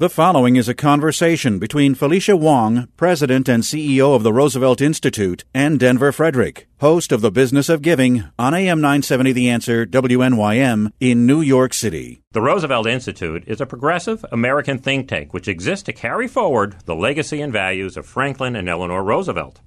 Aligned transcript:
The 0.00 0.08
following 0.08 0.54
is 0.54 0.68
a 0.68 0.74
conversation 0.74 1.58
between 1.58 1.96
Felicia 1.96 2.36
Wong, 2.36 2.86
President 2.96 3.48
and 3.48 3.64
CEO 3.64 4.14
of 4.14 4.22
the 4.22 4.32
Roosevelt 4.32 4.80
Institute, 4.80 5.42
and 5.52 5.80
Denver 5.80 6.12
Frederick, 6.12 6.68
host 6.80 7.10
of 7.10 7.20
The 7.20 7.32
Business 7.32 7.68
of 7.68 7.82
Giving 7.82 8.22
on 8.38 8.54
AM 8.54 8.80
970 8.80 9.32
The 9.32 9.50
Answer 9.50 9.84
WNYM 9.86 10.92
in 11.00 11.26
New 11.26 11.40
York 11.40 11.74
City. 11.74 12.22
The 12.30 12.40
Roosevelt 12.40 12.86
Institute 12.86 13.42
is 13.48 13.60
a 13.60 13.66
progressive 13.66 14.24
American 14.30 14.78
think 14.78 15.08
tank 15.08 15.34
which 15.34 15.48
exists 15.48 15.82
to 15.86 15.92
carry 15.92 16.28
forward 16.28 16.76
the 16.84 16.94
legacy 16.94 17.40
and 17.40 17.52
values 17.52 17.96
of 17.96 18.06
Franklin 18.06 18.54
and 18.54 18.68
Eleanor 18.68 19.02
Roosevelt. 19.02 19.60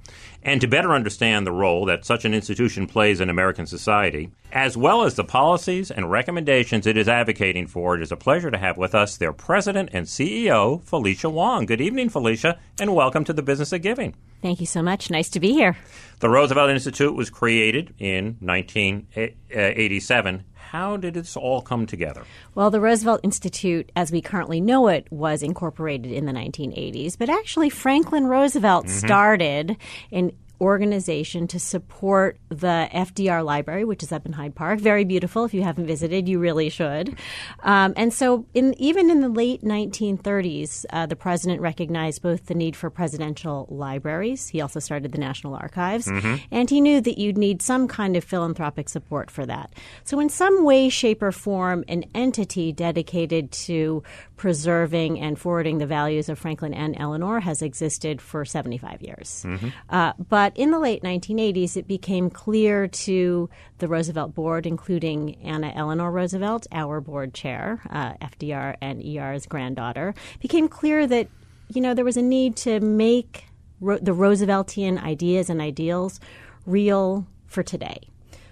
And 0.44 0.59
to 0.62 0.68
better 0.68 0.94
understand 0.94 1.45
the 1.45 1.52
role 1.52 1.86
that 1.86 2.04
such 2.04 2.26
an 2.26 2.34
institution 2.34 2.88
plays 2.88 3.22
in 3.22 3.30
American 3.30 3.68
society, 3.68 4.32
as 4.52 4.76
well 4.76 5.04
as 5.04 5.13
the 5.13 5.23
policies 5.23 5.91
and 5.91 6.09
recommendations 6.09 6.88
it 6.88 6.98
is 6.98 7.08
advocating 7.08 7.68
for, 7.68 7.95
it 7.95 8.02
is 8.02 8.12
a 8.12 8.18
pleasure 8.18 8.49
to 8.49 8.58
have 8.58 8.76
with 8.76 8.96
us 8.96 9.18
their 9.18 9.34
president 9.34 9.90
and 9.94 10.08
CEO, 10.08 10.82
Felicia 10.84 11.30
Wong. 11.30 11.68
Good 11.68 11.80
evening, 11.80 12.09
Felicia, 12.09 12.58
and 12.80 12.96
welcome 12.96 13.23
to 13.26 13.34
the 13.34 13.44
Business 13.44 13.72
of 13.72 13.84
Giving. 13.84 14.15
Thank 14.41 14.59
you 14.59 14.65
so 14.65 14.81
much. 14.81 15.11
Nice 15.11 15.29
to 15.29 15.39
be 15.39 15.53
here. 15.53 15.77
The 16.20 16.29
Roosevelt 16.29 16.70
Institute 16.70 17.15
was 17.15 17.29
created 17.29 17.93
in 17.99 18.37
1987. 18.39 20.43
How 20.53 20.97
did 20.97 21.15
this 21.15 21.35
all 21.35 21.61
come 21.61 21.85
together? 21.85 22.23
Well, 22.55 22.71
the 22.71 22.79
Roosevelt 22.79 23.21
Institute, 23.23 23.91
as 23.95 24.12
we 24.12 24.21
currently 24.21 24.62
know 24.62 24.87
it, 24.87 25.05
was 25.12 25.43
incorporated 25.43 26.12
in 26.12 26.25
the 26.25 26.31
1980s, 26.31 27.17
but 27.17 27.29
actually 27.29 27.69
Franklin 27.69 28.25
Roosevelt 28.25 28.85
mm-hmm. 28.85 28.97
started 28.97 29.77
in 30.12 30.31
organization 30.62 31.48
to 31.48 31.59
support 31.59 32.37
the 32.49 32.87
FDR 32.93 33.43
Library, 33.43 33.84
which 33.84 34.04
is 34.04 34.12
up 34.12 34.26
in 34.26 34.34
Hyde 34.34 34.55
Park. 34.55 34.79
Very 34.79 35.03
beautiful. 35.03 35.43
If 35.43 35.53
you 35.53 35.63
haven't 35.63 35.87
visited, 35.87 36.29
you 36.29 36.40
really 36.40 36.70
should. 36.70 37.18
Um, 37.63 37.93
and 37.98 38.13
so, 38.13 38.45
in, 38.53 38.76
even 38.77 39.09
in 39.09 39.21
the 39.21 39.29
late 39.29 39.63
1930s, 39.63 40.85
uh, 40.91 41.07
the 41.07 41.15
president 41.15 41.62
recognized 41.62 42.21
both 42.21 42.45
the 42.45 42.53
need 42.53 42.76
for 42.76 42.90
presidential 42.90 43.65
libraries. 43.70 44.48
He 44.48 44.62
also 44.62 44.79
started 44.79 45.12
the 45.12 45.18
National 45.18 45.55
Archives, 45.55 46.07
mm-hmm. 46.07 46.35
and 46.51 46.70
he 46.70 46.79
knew 46.79 47.01
that 47.01 47.18
you'd 47.18 47.37
need 47.37 47.62
some 47.62 47.87
kind 47.87 48.15
of 48.15 48.23
philanthropic 48.23 48.87
support 48.87 49.31
for 49.31 49.46
that. 49.48 49.73
So, 50.03 50.20
in 50.20 50.29
some 50.29 50.63
way, 50.63 50.90
shape, 50.90 51.23
or 51.23 51.31
form, 51.31 51.84
an 51.87 52.05
entity 52.13 52.71
dedicated 52.71 53.51
to 53.51 54.03
preserving 54.41 55.20
and 55.20 55.37
forwarding 55.37 55.77
the 55.77 55.85
values 55.85 56.27
of 56.27 56.39
Franklin 56.39 56.73
and 56.73 56.95
Eleanor 56.99 57.41
has 57.41 57.61
existed 57.61 58.20
for 58.20 58.43
75 58.43 58.99
years. 58.99 59.45
Mm-hmm. 59.45 59.67
Uh, 59.87 60.13
but 60.17 60.51
in 60.57 60.71
the 60.71 60.79
late 60.79 61.03
1980s, 61.03 61.77
it 61.77 61.87
became 61.87 62.31
clear 62.31 62.87
to 62.87 63.51
the 63.77 63.87
Roosevelt 63.87 64.34
board, 64.34 64.66
including 64.66 65.35
Anna 65.44 65.72
Eleanor 65.75 66.09
Roosevelt, 66.09 66.66
our 66.72 67.00
board 67.00 67.35
chair, 67.35 67.84
uh, 67.91 68.13
FDR 68.13 68.78
and 68.81 69.06
ER's 69.06 69.45
granddaughter, 69.45 70.16
became 70.39 70.67
clear 70.67 71.06
that 71.06 71.28
you 71.69 71.79
know 71.79 71.94
there 71.94 72.03
was 72.03 72.17
a 72.17 72.23
need 72.23 72.56
to 72.56 72.79
make 72.79 73.45
ro- 73.79 74.00
the 74.01 74.16
Rooseveltian 74.16 75.00
ideas 75.03 75.51
and 75.51 75.62
ideals 75.62 76.19
real 76.66 77.28
for 77.45 77.62
today. 77.62 78.00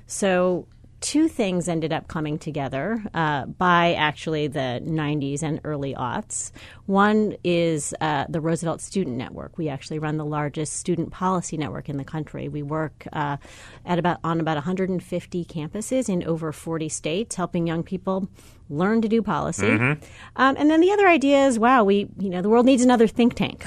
So 0.05 0.67
two 1.01 1.27
things 1.27 1.67
ended 1.69 1.93
up 1.93 2.07
coming 2.07 2.37
together 2.37 3.03
uh, 3.13 3.45
by 3.45 3.93
actually 3.93 4.47
the 4.47 4.81
90s 4.83 5.43
and 5.43 5.61
early 5.63 5.93
aughts. 5.93 6.51
One 6.85 7.35
is 7.43 7.93
uh, 8.01 8.25
the 8.29 8.41
Roosevelt 8.41 8.81
Student 8.81 9.17
Network. 9.17 9.57
We 9.57 9.69
actually 9.69 9.99
run 9.99 10.17
the 10.17 10.25
largest 10.25 10.73
student 10.73 11.11
policy 11.11 11.57
network 11.57 11.89
in 11.89 11.97
the 11.97 12.03
country. 12.03 12.49
We 12.49 12.63
work 12.63 13.07
uh, 13.13 13.37
at 13.85 13.99
about 13.99 14.19
on 14.23 14.39
about 14.39 14.57
150 14.57 15.45
campuses 15.45 16.09
in 16.09 16.23
over 16.23 16.51
40 16.51 16.89
states, 16.89 17.35
helping 17.35 17.67
young 17.67 17.83
people 17.83 18.29
learn 18.69 19.02
to 19.02 19.07
do 19.07 19.22
policy. 19.22 19.68
Mm-hmm. 19.68 20.03
Um, 20.35 20.56
and 20.57 20.69
then 20.69 20.81
the 20.81 20.91
other 20.91 21.07
idea 21.07 21.46
is, 21.47 21.59
wow, 21.59 21.84
we 21.84 22.07
you 22.19 22.30
know 22.30 22.41
the 22.41 22.50
world 22.50 22.66
needs 22.66 22.84
another 22.84 23.07
think 23.07 23.35
tank. 23.35 23.66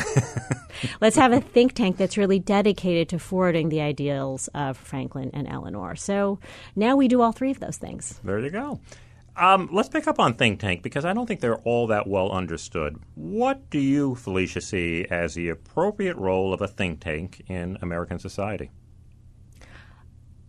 Let's 1.01 1.17
have 1.17 1.33
a 1.33 1.41
think 1.41 1.75
tank 1.75 1.97
that's 1.97 2.17
really 2.17 2.39
dedicated 2.39 3.09
to 3.11 3.19
forwarding 3.19 3.69
the 3.69 3.81
ideals 3.81 4.49
of 4.49 4.77
Franklin 4.77 5.31
and 5.33 5.47
Eleanor. 5.47 5.97
So 5.97 6.39
now 6.75 6.97
we 6.97 7.09
do 7.09 7.21
all 7.21 7.33
three 7.33 7.51
of 7.51 7.61
those 7.61 7.77
things. 7.77 8.19
There 8.25 8.39
you 8.39 8.51
go. 8.51 8.81
Um, 9.35 9.71
let's 9.73 9.89
pick 9.89 10.07
up 10.07 10.19
on 10.21 10.35
think 10.35 10.61
tank 10.61 10.83
because 10.83 11.05
I 11.05 11.15
don't 11.15 11.27
think 11.27 11.41
they're 11.41 11.61
all 11.61 11.87
that 11.87 12.07
well 12.07 12.31
understood. 12.31 12.99
What 13.15 13.71
do 13.71 13.79
you, 13.79 14.15
Felicia, 14.15 14.61
see 14.61 15.07
as 15.11 15.35
the 15.35 15.49
appropriate 15.49 16.17
role 16.17 16.53
of 16.53 16.61
a 16.61 16.69
think 16.69 17.01
tank 17.01 17.43
in 17.49 17.79
American 17.81 18.19
society? 18.19 18.71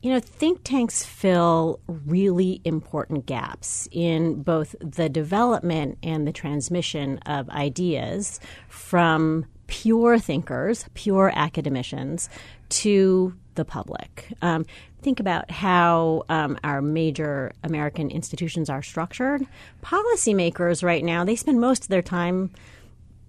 You 0.03 0.09
know, 0.09 0.19
think 0.19 0.65
tanks 0.65 1.05
fill 1.05 1.79
really 1.87 2.59
important 2.65 3.25
gaps 3.25 3.87
in 3.89 4.43
both 4.43 4.75
the 4.81 5.07
development 5.07 5.97
and 6.03 6.27
the 6.27 6.33
transmission 6.33 7.19
of 7.19 7.49
ideas 7.49 8.41
from 8.67 9.45
pure 9.67 10.19
thinkers, 10.19 10.85
pure 10.93 11.31
academicians, 11.33 12.27
to 12.67 13.33
the 13.55 13.63
public. 13.63 14.27
Um, 14.41 14.65
think 15.01 15.21
about 15.21 15.49
how 15.49 16.23
um, 16.27 16.59
our 16.65 16.81
major 16.81 17.53
American 17.63 18.11
institutions 18.11 18.69
are 18.69 18.81
structured. 18.81 19.47
Policymakers 19.83 20.83
right 20.83 21.05
now, 21.05 21.23
they 21.23 21.37
spend 21.37 21.61
most 21.61 21.83
of 21.83 21.87
their 21.87 22.01
time 22.01 22.51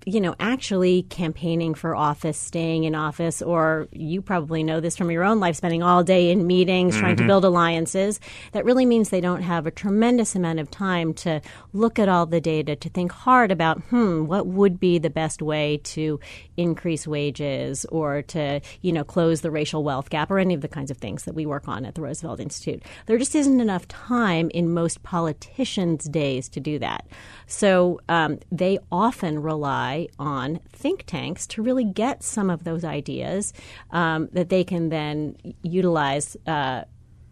you 0.07 0.21
know, 0.21 0.35
actually 0.39 1.05
campaigning 1.05 1.75
for 1.75 1.95
office, 1.95 2.39
staying 2.39 2.85
in 2.85 2.95
office, 2.95 3.41
or 3.41 3.89
you 3.93 4.21
probably 4.21 4.63
know 4.63 4.81
this 4.81 4.97
from 4.97 5.11
your 5.11 5.25
own 5.25 5.41
life, 5.41 5.57
spending 5.57 5.83
all 5.83 6.03
day 6.03 6.31
in 6.31 6.47
meetings, 6.47 6.93
mm-hmm. 6.93 7.01
trying 7.01 7.17
to 7.17 7.23
mm-hmm. 7.23 7.29
build 7.29 7.45
alliances, 7.45 8.21
that 8.53 8.65
really 8.65 8.85
means 8.85 9.09
they 9.09 9.21
don't 9.21 9.43
have 9.43 9.67
a 9.67 9.71
tremendous 9.71 10.35
amount 10.35 10.61
of 10.61 10.71
time 10.71 11.15
to 11.15 11.41
look 11.73 11.99
at 11.99 12.09
all 12.09 12.27
the 12.27 12.41
data, 12.41 12.77
to 12.77 12.89
think 12.89 13.13
hard 13.13 13.51
about, 13.51 13.81
hmm, 13.85 14.27
what 14.27 14.47
would 14.47 14.79
be 14.79 14.99
the 14.99 15.11
best 15.11 15.41
way 15.41 15.81
to 15.85 16.21
increase 16.57 17.07
wages 17.07 17.87
or 17.87 18.23
to, 18.23 18.61
you 18.83 18.93
know, 18.93 19.05
close 19.05 19.41
the 19.41 19.51
racial 19.51 19.83
wealth 19.85 20.11
gap 20.11 20.31
or 20.31 20.39
any 20.39 20.55
of 20.55 20.61
the 20.61 20.69
kinds 20.69 20.91
of 20.91 20.99
things 20.99 21.25
that 21.25 21.35
we 21.35 21.47
work 21.47 21.69
on 21.69 21.85
at 21.85 21.95
the 21.95 22.03
Roosevelt 22.03 22.41
Institute. 22.41 22.83
There 23.07 23.19
just 23.19 23.35
isn't 23.35 23.61
enough 23.61 23.89
time 23.89 24.51
in 24.53 24.75
most 24.75 25.03
politicians' 25.03 26.05
days 26.05 26.49
to 26.51 26.61
do 26.61 26.79
that. 26.81 27.07
So 27.47 28.01
um, 28.09 28.39
they 28.51 28.79
often 28.91 29.41
rely 29.41 29.94
on 30.19 30.61
think 30.71 31.05
tanks 31.07 31.47
to 31.49 31.63
really 31.63 31.85
get 31.85 32.23
some 32.23 32.51
of 32.51 32.65
those 32.65 32.85
ideas 32.85 33.53
um, 33.91 34.29
that 34.33 34.49
they 34.49 34.65
can 34.65 34.89
then 34.89 35.37
utilize, 35.63 36.37
uh, 36.47 36.83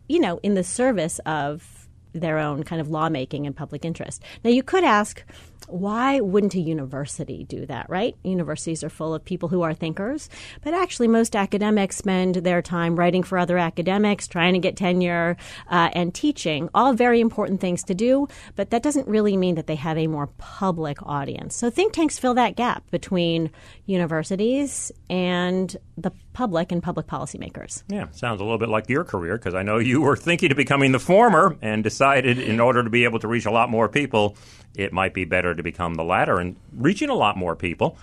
you 0.08 0.20
know, 0.20 0.38
in 0.42 0.54
the 0.54 0.64
service 0.64 1.20
of 1.26 1.88
their 2.12 2.38
own 2.38 2.62
kind 2.62 2.80
of 2.80 2.88
lawmaking 2.88 3.46
and 3.46 3.56
public 3.56 3.84
interest. 3.84 4.22
Now, 4.44 4.50
you 4.50 4.62
could 4.62 4.84
ask, 4.84 5.24
why 5.72 6.20
wouldn't 6.20 6.54
a 6.54 6.60
university 6.60 7.44
do 7.44 7.64
that, 7.66 7.88
right? 7.88 8.14
Universities 8.22 8.84
are 8.84 8.90
full 8.90 9.14
of 9.14 9.24
people 9.24 9.48
who 9.48 9.62
are 9.62 9.72
thinkers, 9.72 10.28
but 10.62 10.74
actually, 10.74 11.08
most 11.08 11.34
academics 11.34 11.96
spend 11.96 12.36
their 12.36 12.60
time 12.60 12.96
writing 12.96 13.22
for 13.22 13.38
other 13.38 13.56
academics, 13.56 14.28
trying 14.28 14.52
to 14.52 14.58
get 14.58 14.76
tenure, 14.76 15.36
uh, 15.70 15.88
and 15.94 16.14
teaching. 16.14 16.68
All 16.74 16.92
very 16.92 17.20
important 17.20 17.60
things 17.60 17.82
to 17.84 17.94
do, 17.94 18.28
but 18.54 18.70
that 18.70 18.82
doesn't 18.82 19.08
really 19.08 19.36
mean 19.36 19.54
that 19.54 19.66
they 19.66 19.76
have 19.76 19.96
a 19.96 20.06
more 20.06 20.28
public 20.38 20.98
audience. 21.02 21.56
So, 21.56 21.70
think 21.70 21.94
tanks 21.94 22.18
fill 22.18 22.34
that 22.34 22.56
gap 22.56 22.88
between 22.90 23.50
universities 23.86 24.92
and 25.08 25.74
the 25.96 26.10
public 26.34 26.70
and 26.70 26.82
public 26.82 27.06
policymakers. 27.06 27.82
Yeah, 27.88 28.06
sounds 28.12 28.40
a 28.40 28.44
little 28.44 28.58
bit 28.58 28.68
like 28.68 28.88
your 28.88 29.04
career 29.04 29.38
because 29.38 29.54
I 29.54 29.62
know 29.62 29.78
you 29.78 30.02
were 30.02 30.16
thinking 30.16 30.50
of 30.50 30.56
becoming 30.56 30.92
the 30.92 31.00
former 31.00 31.56
and 31.62 31.82
decided 31.82 32.38
in 32.38 32.60
order 32.60 32.82
to 32.84 32.90
be 32.90 33.04
able 33.04 33.18
to 33.20 33.28
reach 33.28 33.46
a 33.46 33.50
lot 33.50 33.70
more 33.70 33.88
people 33.88 34.36
it 34.74 34.92
might 34.92 35.14
be 35.14 35.24
better 35.24 35.54
to 35.54 35.61
become 35.62 35.94
the 35.94 36.04
latter 36.04 36.38
and 36.38 36.56
reaching 36.76 37.08
a 37.08 37.14
lot 37.14 37.36
more 37.36 37.56
people. 37.56 37.96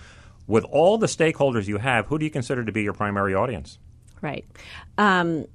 With 0.46 0.64
all 0.64 0.98
the 0.98 1.06
stakeholders 1.06 1.68
you 1.68 1.78
have, 1.78 2.06
who 2.06 2.18
do 2.18 2.24
you 2.24 2.30
consider 2.30 2.64
to 2.64 2.72
be 2.72 2.82
your 2.82 2.92
primary 2.92 3.34
audience? 3.36 3.78
Right. 4.20 4.44
Um, 4.98 5.46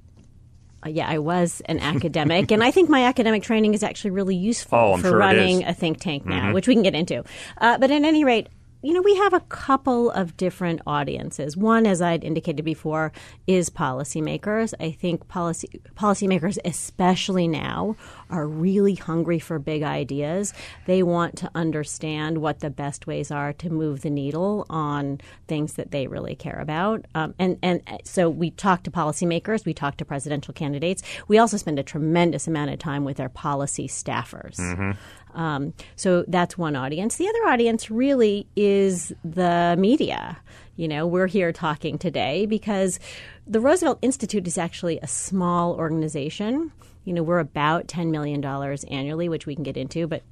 yeah, 0.86 1.06
I 1.08 1.18
was 1.18 1.60
an 1.66 1.80
academic, 1.80 2.50
and 2.50 2.62
I 2.62 2.70
think 2.70 2.88
my 2.88 3.04
academic 3.04 3.42
training 3.42 3.74
is 3.74 3.82
actually 3.82 4.12
really 4.12 4.36
useful 4.36 4.78
oh, 4.78 4.96
for 4.96 5.08
sure 5.08 5.18
running 5.18 5.64
a 5.64 5.74
think 5.74 6.00
tank 6.00 6.24
now, 6.24 6.44
mm-hmm. 6.44 6.52
which 6.52 6.68
we 6.68 6.74
can 6.74 6.82
get 6.82 6.94
into. 6.94 7.24
Uh, 7.58 7.78
but 7.78 7.90
at 7.90 8.02
any 8.02 8.24
rate, 8.24 8.48
you 8.86 8.92
know, 8.92 9.02
we 9.02 9.16
have 9.16 9.32
a 9.32 9.40
couple 9.40 10.12
of 10.12 10.36
different 10.36 10.80
audiences. 10.86 11.56
One, 11.56 11.86
as 11.86 12.00
I'd 12.00 12.22
indicated 12.22 12.64
before, 12.64 13.10
is 13.48 13.68
policymakers. 13.68 14.74
I 14.78 14.92
think 14.92 15.26
policy 15.26 15.80
policymakers, 15.96 16.56
especially 16.64 17.48
now, 17.48 17.96
are 18.30 18.46
really 18.46 18.94
hungry 18.94 19.40
for 19.40 19.58
big 19.58 19.82
ideas. 19.82 20.54
They 20.86 21.02
want 21.02 21.36
to 21.38 21.50
understand 21.56 22.38
what 22.38 22.60
the 22.60 22.70
best 22.70 23.08
ways 23.08 23.32
are 23.32 23.52
to 23.54 23.70
move 23.70 24.02
the 24.02 24.10
needle 24.10 24.64
on 24.70 25.20
things 25.48 25.74
that 25.74 25.90
they 25.90 26.06
really 26.06 26.36
care 26.36 26.60
about. 26.60 27.06
Um, 27.16 27.34
and 27.40 27.58
and 27.64 27.82
so 28.04 28.30
we 28.30 28.52
talk 28.52 28.84
to 28.84 28.92
policymakers, 28.92 29.64
we 29.64 29.74
talk 29.74 29.96
to 29.96 30.04
presidential 30.04 30.54
candidates. 30.54 31.02
We 31.26 31.38
also 31.38 31.56
spend 31.56 31.80
a 31.80 31.82
tremendous 31.82 32.46
amount 32.46 32.70
of 32.70 32.78
time 32.78 33.04
with 33.04 33.16
their 33.16 33.30
policy 33.30 33.88
staffers. 33.88 34.60
Mm-hmm. 34.60 34.92
Um, 35.36 35.72
so 35.94 36.24
that's 36.26 36.58
one 36.58 36.74
audience. 36.74 37.16
The 37.16 37.28
other 37.28 37.46
audience 37.52 37.90
really 37.90 38.48
is 38.56 39.12
the 39.24 39.76
media. 39.78 40.38
You 40.76 40.88
know, 40.88 41.06
we're 41.06 41.28
here 41.28 41.52
talking 41.52 41.98
today 41.98 42.46
because 42.46 42.98
the 43.46 43.60
Roosevelt 43.60 43.98
Institute 44.02 44.46
is 44.46 44.58
actually 44.58 44.98
a 44.98 45.06
small 45.06 45.74
organization. 45.74 46.72
You 47.04 47.12
know, 47.12 47.22
we're 47.22 47.38
about 47.38 47.86
$10 47.86 48.10
million 48.10 48.44
annually, 48.44 49.28
which 49.28 49.46
we 49.46 49.54
can 49.54 49.62
get 49.62 49.76
into, 49.76 50.06
but 50.08 50.22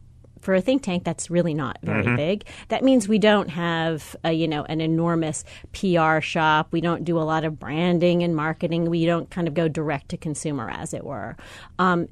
for 0.40 0.52
a 0.54 0.60
think 0.60 0.82
tank, 0.82 1.04
that's 1.04 1.30
really 1.30 1.54
not 1.54 1.78
very 1.82 2.04
Mm-hmm. 2.04 2.16
big. 2.16 2.44
That 2.68 2.84
means 2.84 3.08
we 3.08 3.18
don't 3.18 3.48
have, 3.48 4.14
a, 4.24 4.32
you 4.32 4.46
know, 4.46 4.64
an 4.64 4.82
enormous 4.82 5.42
PR 5.72 6.20
shop. 6.20 6.68
We 6.70 6.82
don't 6.82 7.04
do 7.04 7.18
a 7.18 7.24
lot 7.24 7.44
of 7.44 7.58
branding 7.58 8.22
and 8.22 8.36
marketing. 8.36 8.90
We 8.90 9.06
don't 9.06 9.30
kind 9.30 9.48
of 9.48 9.54
go 9.54 9.68
direct 9.68 10.10
to 10.10 10.18
consumer, 10.18 10.68
as 10.68 10.92
it 10.92 11.04
were. 11.04 11.36
Um, 11.78 12.08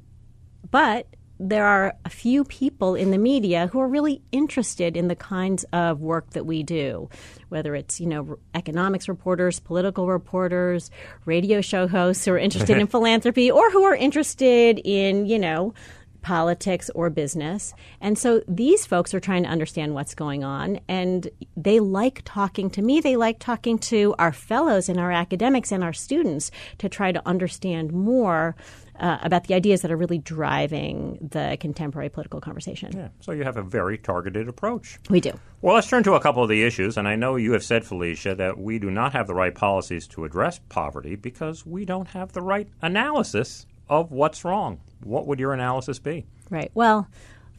but 0.71 1.05
there 1.49 1.65
are 1.65 1.93
a 2.05 2.09
few 2.09 2.45
people 2.45 2.95
in 2.95 3.11
the 3.11 3.17
media 3.17 3.67
who 3.67 3.79
are 3.79 3.87
really 3.87 4.21
interested 4.31 4.95
in 4.95 5.09
the 5.09 5.15
kinds 5.15 5.65
of 5.73 5.99
work 5.99 6.29
that 6.31 6.45
we 6.45 6.63
do, 6.63 7.09
whether 7.49 7.75
it's 7.75 7.99
you 7.99 8.07
know 8.07 8.37
economics 8.55 9.09
reporters, 9.09 9.59
political 9.59 10.07
reporters, 10.07 10.89
radio 11.25 11.59
show 11.59 11.87
hosts 11.87 12.23
who 12.23 12.31
are 12.31 12.37
interested 12.37 12.77
in 12.77 12.87
philanthropy, 12.95 13.51
or 13.51 13.69
who 13.71 13.83
are 13.83 13.95
interested 13.95 14.79
in 14.85 15.25
you 15.25 15.37
know 15.37 15.73
politics 16.21 16.89
or 16.95 17.09
business. 17.09 17.73
And 17.99 18.17
so 18.17 18.41
these 18.47 18.85
folks 18.85 19.13
are 19.13 19.19
trying 19.19 19.43
to 19.43 19.49
understand 19.49 19.93
what's 19.93 20.15
going 20.15 20.41
on 20.41 20.79
and 20.87 21.27
they 21.57 21.81
like 21.81 22.21
talking 22.23 22.69
to 22.71 22.81
me. 22.81 23.01
They 23.01 23.17
like 23.17 23.39
talking 23.39 23.77
to 23.79 24.15
our 24.17 24.31
fellows 24.31 24.87
and 24.87 25.01
our 25.01 25.11
academics 25.11 25.73
and 25.73 25.83
our 25.83 25.91
students 25.91 26.49
to 26.77 26.87
try 26.87 27.11
to 27.11 27.21
understand 27.27 27.91
more 27.91 28.55
uh, 28.99 29.17
about 29.21 29.45
the 29.47 29.53
ideas 29.55 29.81
that 29.81 29.91
are 29.91 29.97
really 29.97 30.17
driving 30.19 31.17
the 31.31 31.57
contemporary 31.59 32.09
political 32.09 32.39
conversation. 32.39 32.91
Yeah, 32.95 33.07
so 33.21 33.31
you 33.31 33.43
have 33.43 33.57
a 33.57 33.63
very 33.63 33.97
targeted 33.97 34.47
approach. 34.47 34.99
We 35.09 35.19
do. 35.19 35.31
Well, 35.61 35.75
let's 35.75 35.87
turn 35.87 36.03
to 36.03 36.13
a 36.13 36.19
couple 36.19 36.43
of 36.43 36.49
the 36.49 36.63
issues. 36.63 36.97
And 36.97 37.07
I 37.07 37.15
know 37.15 37.35
you 37.35 37.53
have 37.53 37.63
said, 37.63 37.85
Felicia, 37.85 38.35
that 38.35 38.57
we 38.59 38.79
do 38.79 38.91
not 38.91 39.13
have 39.13 39.27
the 39.27 39.33
right 39.33 39.53
policies 39.55 40.07
to 40.09 40.25
address 40.25 40.59
poverty 40.69 41.15
because 41.15 41.65
we 41.65 41.85
don't 41.85 42.07
have 42.09 42.33
the 42.33 42.41
right 42.41 42.67
analysis 42.81 43.65
of 43.89 44.11
what's 44.11 44.45
wrong. 44.45 44.79
What 45.03 45.27
would 45.27 45.39
your 45.39 45.53
analysis 45.53 45.99
be? 45.99 46.25
Right. 46.49 46.71
Well, 46.73 47.07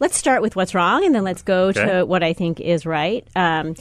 let's 0.00 0.16
start 0.16 0.40
with 0.42 0.54
what's 0.56 0.74
wrong 0.74 1.04
and 1.04 1.14
then 1.14 1.24
let's 1.24 1.42
go 1.42 1.68
Okay. 1.68 1.84
to 1.84 2.04
what 2.04 2.22
I 2.22 2.32
think 2.32 2.60
is 2.60 2.86
right. 2.86 3.26
Um, 3.34 3.74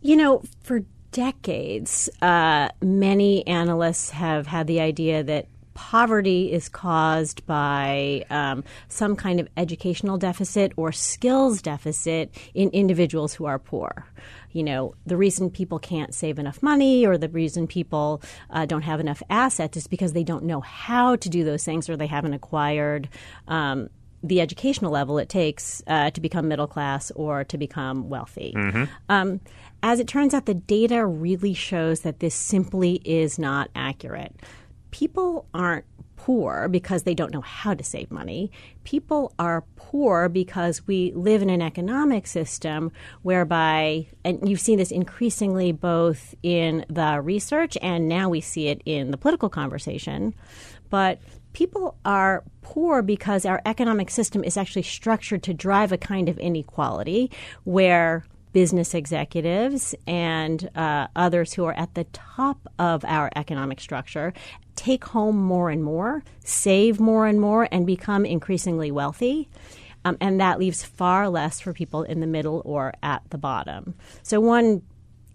you 0.00 0.16
know, 0.16 0.42
for 0.62 0.80
decades, 1.12 2.08
uh, 2.22 2.68
many 2.80 3.46
analysts 3.46 4.10
have 4.10 4.46
had 4.46 4.66
the 4.66 4.80
idea 4.80 5.22
that 5.24 5.46
poverty 5.78 6.50
is 6.50 6.68
caused 6.68 7.46
by 7.46 8.24
um, 8.30 8.64
some 8.88 9.14
kind 9.14 9.38
of 9.38 9.46
educational 9.56 10.18
deficit 10.18 10.72
or 10.76 10.90
skills 10.90 11.62
deficit 11.62 12.36
in 12.52 12.68
individuals 12.70 13.32
who 13.32 13.44
are 13.44 13.60
poor. 13.60 14.04
You 14.50 14.64
know, 14.64 14.96
the 15.06 15.16
reason 15.16 15.50
people 15.50 15.78
can't 15.78 16.12
save 16.12 16.40
enough 16.40 16.64
money 16.64 17.06
or 17.06 17.16
the 17.16 17.28
reason 17.28 17.68
people 17.68 18.20
uh, 18.50 18.66
don't 18.66 18.82
have 18.82 18.98
enough 18.98 19.22
assets 19.30 19.76
is 19.76 19.86
because 19.86 20.14
they 20.14 20.24
don't 20.24 20.42
know 20.42 20.60
how 20.62 21.14
to 21.14 21.28
do 21.28 21.44
those 21.44 21.64
things 21.64 21.88
or 21.88 21.96
they 21.96 22.08
haven't 22.08 22.34
acquired. 22.34 23.08
Um, 23.46 23.88
the 24.20 24.40
educational 24.40 24.90
level 24.90 25.16
it 25.18 25.28
takes 25.28 25.80
uh, 25.86 26.10
to 26.10 26.20
become 26.20 26.48
middle 26.48 26.66
class 26.66 27.12
or 27.12 27.44
to 27.44 27.56
become 27.56 28.08
wealthy. 28.08 28.52
Um, 29.08 29.40
as 29.80 30.00
it 30.00 30.08
turns 30.08 30.34
out, 30.34 30.46
the 30.46 30.54
data 30.54 31.06
really 31.06 31.54
shows 31.54 32.00
that 32.00 32.18
this 32.18 32.34
simply 32.34 33.00
is 33.04 33.38
not 33.38 33.70
accurate. 33.76 34.34
People 34.90 35.46
aren't 35.52 35.84
poor 36.18 36.68
because 36.68 37.04
they 37.04 37.14
don't 37.14 37.32
know 37.32 37.40
how 37.40 37.72
to 37.72 37.84
save 37.84 38.10
money. 38.10 38.50
People 38.84 39.32
are 39.38 39.64
poor 39.76 40.28
because 40.28 40.86
we 40.86 41.12
live 41.14 41.40
in 41.40 41.48
an 41.48 41.62
economic 41.62 42.26
system 42.26 42.92
whereby, 43.22 44.06
and 44.24 44.46
you've 44.46 44.60
seen 44.60 44.78
this 44.78 44.90
increasingly 44.90 45.72
both 45.72 46.34
in 46.42 46.84
the 46.90 47.20
research 47.22 47.78
and 47.80 48.08
now 48.08 48.28
we 48.28 48.40
see 48.40 48.68
it 48.68 48.82
in 48.84 49.10
the 49.10 49.16
political 49.16 49.48
conversation, 49.48 50.34
but 50.90 51.18
people 51.52 51.96
are 52.04 52.44
poor 52.62 53.00
because 53.00 53.46
our 53.46 53.62
economic 53.64 54.10
system 54.10 54.44
is 54.44 54.56
actually 54.56 54.82
structured 54.82 55.42
to 55.42 55.54
drive 55.54 55.92
a 55.92 55.98
kind 55.98 56.28
of 56.28 56.38
inequality 56.38 57.30
where 57.64 58.24
business 58.58 58.92
executives 58.92 59.94
and 60.08 60.68
uh, 60.74 61.06
others 61.14 61.52
who 61.52 61.64
are 61.64 61.74
at 61.74 61.94
the 61.94 62.02
top 62.12 62.66
of 62.76 63.04
our 63.04 63.30
economic 63.36 63.80
structure 63.80 64.32
take 64.74 65.04
home 65.04 65.36
more 65.36 65.70
and 65.70 65.84
more, 65.84 66.24
save 66.42 66.98
more 66.98 67.28
and 67.28 67.40
more, 67.40 67.68
and 67.70 67.86
become 67.86 68.26
increasingly 68.26 68.90
wealthy. 68.90 69.48
Um, 70.04 70.16
and 70.20 70.40
that 70.40 70.58
leaves 70.58 70.82
far 70.84 71.28
less 71.28 71.60
for 71.60 71.72
people 71.72 72.02
in 72.02 72.18
the 72.18 72.26
middle 72.26 72.60
or 72.64 72.94
at 73.00 73.22
the 73.30 73.38
bottom. 73.38 73.94
So, 74.24 74.40
one 74.40 74.82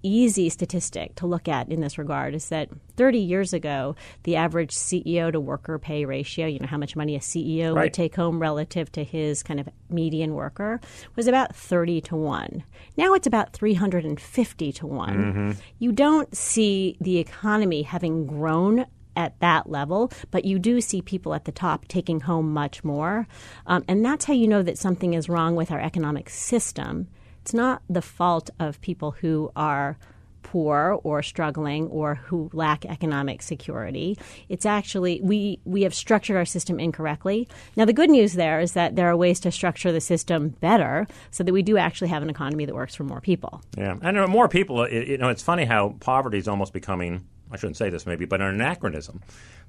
easy 0.04 0.50
statistic 0.50 1.16
to 1.16 1.26
look 1.26 1.48
at 1.48 1.70
in 1.70 1.82
this 1.82 1.98
regard 1.98 2.36
is 2.36 2.50
that 2.50 2.70
30 2.98 3.20
years 3.20 3.54
ago, 3.54 3.96
the 4.24 4.36
average 4.36 4.72
CEO 4.72 5.32
to 5.32 5.40
worker 5.40 5.80
pay 5.80 6.06
ratio, 6.06 6.46
you 6.46 6.60
know, 6.60 6.68
how 6.68 6.78
much 6.78 6.96
money 6.96 7.16
a 7.16 7.20
CEO 7.20 7.74
Right. 7.76 7.84
would 7.86 7.94
take 7.94 8.16
home 8.16 8.40
relative 8.40 8.92
to 8.92 9.04
his 9.04 9.42
kind 9.42 9.60
of 9.60 9.68
median 9.90 10.34
worker, 10.36 10.80
was 11.16 11.28
about 11.28 11.56
30 11.56 12.02
to 12.02 12.16
1. 12.16 12.64
Now 12.98 13.14
it's 13.14 13.26
about 13.28 13.54
350 13.54 14.72
to 14.74 14.88
one 14.88 15.56
You 15.80 15.92
don't 15.92 16.36
see 16.36 16.98
the 17.02 17.18
economy 17.18 17.84
having 17.84 18.28
grown 18.28 18.86
at 19.16 19.40
that 19.40 19.70
level, 19.70 20.12
but 20.32 20.44
you 20.44 20.58
do 20.58 20.82
see 20.82 21.02
people 21.02 21.34
at 21.36 21.46
the 21.46 21.52
top 21.52 21.88
taking 21.88 22.20
home 22.22 22.52
much 22.54 22.84
more. 22.84 23.28
Um, 23.68 23.84
and 23.88 24.04
that's 24.04 24.26
how 24.26 24.34
you 24.34 24.48
know 24.48 24.64
that 24.64 24.78
something 24.78 25.14
is 25.14 25.30
wrong 25.30 25.56
with 25.56 25.72
our 25.72 25.80
economic 25.80 26.30
system. 26.30 27.08
It's 27.44 27.54
not 27.54 27.82
the 27.90 28.02
fault 28.02 28.52
of 28.58 28.80
people 28.80 29.12
who 29.12 29.52
are 29.54 29.98
poor 30.44 30.98
or 31.04 31.22
struggling 31.22 31.88
or 31.88 32.16
who 32.16 32.50
lack 32.54 32.86
economic 32.86 33.42
security. 33.42 34.18
It's 34.48 34.66
actually 34.66 35.20
we 35.22 35.60
we 35.66 35.82
have 35.82 35.94
structured 35.94 36.38
our 36.38 36.46
system 36.46 36.80
incorrectly. 36.80 37.50
Now 37.76 37.84
the 37.84 37.92
good 37.92 38.10
news 38.10 38.34
there 38.34 38.62
is 38.62 38.72
that 38.74 38.96
there 38.96 39.10
are 39.10 39.18
ways 39.18 39.42
to 39.42 39.52
structure 39.52 39.92
the 39.92 40.00
system 40.00 40.50
better 40.62 41.06
so 41.32 41.44
that 41.44 41.52
we 41.52 41.64
do 41.64 41.78
actually 41.78 42.08
have 42.08 42.24
an 42.24 42.30
economy 42.30 42.64
that 42.64 42.76
works 42.76 42.96
for 42.96 43.04
more 43.04 43.20
people. 43.20 43.62
Yeah, 43.78 43.98
and 44.02 44.26
more 44.30 44.48
people. 44.48 44.88
You 44.88 45.18
know, 45.18 45.28
it's 45.28 45.44
funny 45.44 45.66
how 45.66 45.96
poverty 46.00 46.38
is 46.38 46.48
almost 46.48 46.72
becoming. 46.72 47.28
I 47.52 47.58
shouldn't 47.58 47.78
say 47.78 47.90
this 47.90 48.06
maybe, 48.06 48.24
but 48.26 48.42
an 48.42 48.48
anachronism, 48.48 49.22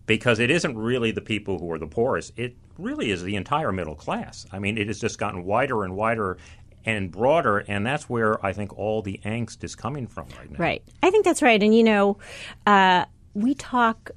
because 0.06 0.38
it 0.38 0.50
isn't 0.50 0.78
really 0.78 1.10
the 1.10 1.20
people 1.20 1.58
who 1.58 1.70
are 1.72 1.78
the 1.78 1.86
poorest. 1.86 2.32
It 2.36 2.56
really 2.78 3.10
is 3.10 3.22
the 3.22 3.36
entire 3.36 3.72
middle 3.72 3.94
class. 3.94 4.46
I 4.52 4.58
mean, 4.58 4.78
it 4.78 4.86
has 4.86 4.98
just 4.98 5.18
gotten 5.18 5.44
wider 5.44 5.84
and 5.84 5.94
wider 5.94 6.38
and 6.84 7.10
broader, 7.10 7.58
and 7.58 7.86
that's 7.86 8.08
where 8.08 8.44
I 8.44 8.52
think 8.52 8.76
all 8.78 9.02
the 9.02 9.20
angst 9.24 9.64
is 9.64 9.74
coming 9.74 10.06
from 10.06 10.26
right 10.38 10.50
now. 10.50 10.58
Right. 10.58 10.82
I 11.02 11.10
think 11.10 11.24
that's 11.24 11.42
right. 11.42 11.62
And, 11.62 11.74
you 11.74 11.82
know, 11.82 12.18
uh, 12.66 13.06
we 13.34 13.54
talk. 13.54 14.10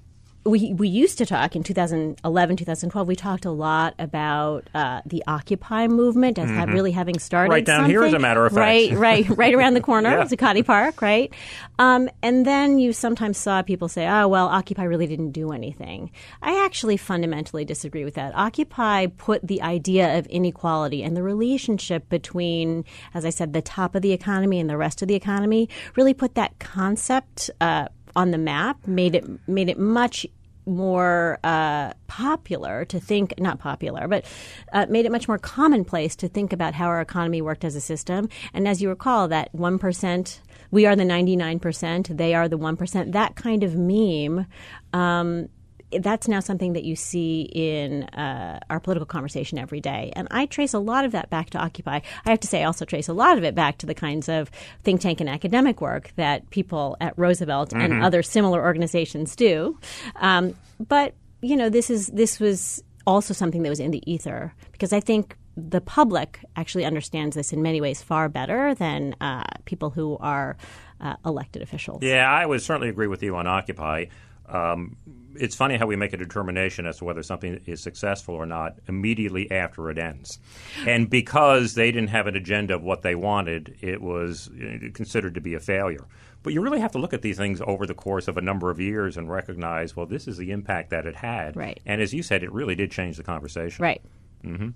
We, 0.48 0.74
we 0.74 0.88
used 0.88 1.18
to 1.18 1.26
talk 1.26 1.56
in 1.56 1.64
2011, 1.64 2.56
2012. 2.58 3.08
We 3.08 3.16
talked 3.16 3.46
a 3.46 3.52
lot 3.52 3.94
about 4.00 4.68
uh, 4.74 5.02
the 5.06 5.24
Occupy 5.28 5.88
movement 5.88 6.40
as 6.40 6.50
have 6.50 6.70
really 6.70 6.92
having 6.92 7.20
started. 7.20 7.50
Mm-hmm. 7.50 7.54
Right 7.54 7.66
down 7.66 7.90
here, 7.90 8.04
as 8.04 8.14
a 8.14 8.20
matter 8.20 8.46
of 8.46 8.54
fact. 8.54 8.60
Right, 8.60 8.92
right, 8.92 9.30
right 9.38 9.54
around 9.54 9.74
the 9.74 9.82
corner, 9.82 10.10
Yeah. 10.10 10.24
Zuccotti 10.24 10.66
Park, 10.66 11.02
right? 11.02 11.34
Um, 11.80 12.10
and 12.24 12.46
then 12.46 12.80
you 12.80 12.94
sometimes 12.94 13.38
saw 13.38 13.62
people 13.62 13.88
say, 13.88 14.08
"Oh, 14.08 14.28
well, 14.28 14.48
Occupy 14.48 14.84
really 14.84 15.08
didn't 15.08 15.32
do 15.32 15.52
anything." 15.52 16.12
I 16.42 16.64
actually 16.66 16.98
fundamentally 16.98 17.66
disagree 17.66 18.04
with 18.04 18.16
that. 18.16 18.34
Occupy 18.36 19.08
put 19.18 19.46
the 19.46 19.62
idea 19.62 20.18
of 20.18 20.26
inequality 20.28 21.04
and 21.04 21.16
the 21.16 21.24
relationship 21.24 22.08
between, 22.10 22.86
as 23.14 23.26
I 23.26 23.30
said, 23.30 23.54
the 23.54 23.62
top 23.62 23.96
of 23.96 24.02
the 24.02 24.14
economy 24.14 24.60
and 24.60 24.70
the 24.70 24.78
rest 24.78 25.02
of 25.02 25.08
the 25.08 25.16
economy, 25.16 25.70
really 25.96 26.14
put 26.14 26.36
that 26.36 26.58
concept 26.60 27.50
uh, 27.62 27.88
on 28.16 28.32
the 28.32 28.38
map, 28.38 28.88
made 28.88 29.16
it 29.16 29.26
made 29.48 29.70
it 29.70 29.78
much 29.78 30.26
more 30.68 31.40
uh, 31.44 31.94
popular 32.08 32.86
to 32.86 33.00
think, 33.00 33.34
not 33.40 33.60
popular, 33.60 34.08
but 34.08 34.26
uh, 34.74 34.86
made 34.90 35.06
it 35.06 35.12
much 35.12 35.28
more 35.28 35.38
commonplace 35.38 36.16
to 36.18 36.28
think 36.28 36.54
about 36.54 36.74
how 36.74 36.86
our 36.88 37.02
economy 37.02 37.42
worked 37.42 37.64
as 37.64 37.76
a 37.76 37.82
system. 37.82 38.30
And 38.54 38.68
as 38.68 38.82
you 38.82 38.90
recall, 38.90 39.28
that 39.30 39.54
1%, 39.54 40.40
we 40.72 40.86
are 40.86 40.96
the 40.96 41.04
99%, 41.04 42.18
they 42.18 42.34
are 42.36 42.48
the 42.48 42.58
1%, 42.58 43.12
that 43.14 43.36
kind 43.36 43.64
of 43.64 43.76
meme. 43.76 44.46
Um, 44.94 45.50
that's 45.92 46.28
now 46.28 46.40
something 46.40 46.74
that 46.74 46.84
you 46.84 46.96
see 46.96 47.42
in 47.54 48.04
uh, 48.04 48.60
our 48.70 48.80
political 48.80 49.06
conversation 49.06 49.58
every 49.58 49.80
day. 49.80 50.12
And 50.16 50.28
I 50.32 50.46
trace 50.46 50.74
a 50.74 50.80
lot 50.80 51.06
of 51.06 51.12
that 51.14 51.30
back 51.30 51.50
to 51.52 51.58
Occupy. 51.58 52.00
I 52.26 52.30
have 52.30 52.40
to 52.42 52.48
say, 52.48 52.62
I 52.62 52.66
also 52.66 52.86
trace 52.86 53.08
a 53.08 53.14
lot 53.14 53.38
of 53.38 53.44
it 53.44 53.56
back 53.56 53.78
to 53.80 53.86
the 53.86 53.94
kinds 53.94 54.30
of 54.30 54.52
think 54.84 55.02
tank 55.02 55.22
and 55.22 55.30
academic 55.30 55.82
work 55.82 56.12
that 56.16 56.50
people 56.50 56.98
at 57.00 57.18
Roosevelt 57.18 57.70
mm-hmm. 57.70 57.82
and 57.82 58.04
other 58.04 58.22
similar 58.22 58.64
organizations 58.64 59.36
do. 59.36 59.78
Um, 60.18 60.56
but 60.80 61.14
you 61.42 61.56
know, 61.56 61.70
this 61.70 61.90
is 61.90 62.08
this 62.08 62.40
was 62.40 62.84
also 63.06 63.34
something 63.34 63.64
that 63.64 63.70
was 63.70 63.80
in 63.80 63.92
the 63.92 64.12
ether 64.12 64.54
because 64.72 64.92
I 64.92 65.00
think 65.00 65.38
the 65.56 65.82
public 65.82 66.40
actually 66.56 66.86
understands 66.86 67.36
this 67.36 67.52
in 67.52 67.62
many 67.62 67.82
ways 67.82 68.02
far 68.02 68.30
better 68.30 68.76
than 68.76 69.16
uh, 69.22 69.44
people 69.66 69.90
who 69.90 70.18
are 70.20 70.56
uh, 71.02 71.16
elected 71.26 71.62
officials. 71.62 72.04
Yeah, 72.04 72.30
I 72.30 72.46
would 72.46 72.62
certainly 72.62 72.90
agree 72.90 73.08
with 73.08 73.24
you 73.24 73.36
on 73.36 73.48
Occupy. 73.48 74.06
Um, 74.48 74.96
it's 75.40 75.56
funny 75.56 75.78
how 75.78 75.86
we 75.86 75.96
make 75.96 76.14
a 76.14 76.18
determination 76.18 76.86
as 76.86 76.98
to 76.98 77.06
whether 77.06 77.24
something 77.24 77.62
is 77.66 77.82
successful 77.82 78.36
or 78.36 78.46
not 78.46 78.76
immediately 78.88 79.50
after 79.52 79.90
it 79.90 79.98
ends. 79.98 80.40
And 80.86 81.10
because 81.10 81.74
they 81.74 81.92
didn't 81.92 82.10
have 82.10 82.28
an 82.28 82.36
agenda 82.36 82.76
of 82.76 82.84
what 82.84 83.02
they 83.02 83.16
wanted, 83.16 83.76
it 83.82 84.02
was 84.02 84.50
considered 84.94 85.36
to 85.36 85.42
be 85.42 85.54
a 85.54 85.60
failure. 85.60 86.06
But 86.44 86.54
you 86.54 86.62
really 86.62 86.80
have 86.80 86.92
to 86.92 86.98
look 86.98 87.14
at 87.14 87.22
these 87.22 87.38
things 87.38 87.62
over 87.66 87.86
the 87.86 87.94
course 87.94 88.28
of 88.28 88.38
a 88.38 88.42
number 88.42 88.70
of 88.70 88.80
years 88.80 89.18
and 89.18 89.30
recognize, 89.30 89.96
well, 89.96 90.06
this 90.06 90.28
is 90.28 90.38
the 90.38 90.52
impact 90.52 90.92
that 90.92 91.06
it 91.06 91.16
had. 91.16 91.56
Right. 91.56 91.80
And 91.86 92.02
as 92.02 92.14
you 92.14 92.24
said, 92.24 92.44
it 92.44 92.52
really 92.54 92.76
did 92.76 92.92
change 92.92 93.18
the 93.18 93.24
conversation. 93.24 93.84
Right. 93.84 94.02
Mm-hmm. 94.44 94.70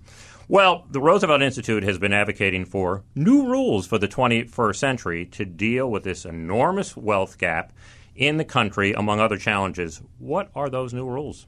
Well, 0.48 0.86
the 0.89 1.00
Roosevelt 1.00 1.41
Institute 1.41 1.84
has 1.84 1.98
been 1.98 2.13
advocating 2.13 2.65
for 2.65 3.03
new 3.15 3.48
rules 3.48 3.88
for 3.88 3.98
the 3.98 4.08
21st 4.08 4.75
century 4.75 5.25
to 5.27 5.46
deal 5.46 5.89
with 5.89 6.03
this 6.03 6.25
enormous 6.25 6.98
wealth 6.98 7.38
gap 7.38 7.72
in 8.15 8.38
the 8.38 8.46
country, 8.46 8.94
among 8.94 9.20
other 9.20 9.38
challenges. 9.38 10.01
What 10.20 10.50
are 10.56 10.70
those 10.70 10.94
new 10.94 11.08
rules? 11.08 11.48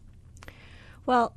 Well, 1.06 1.36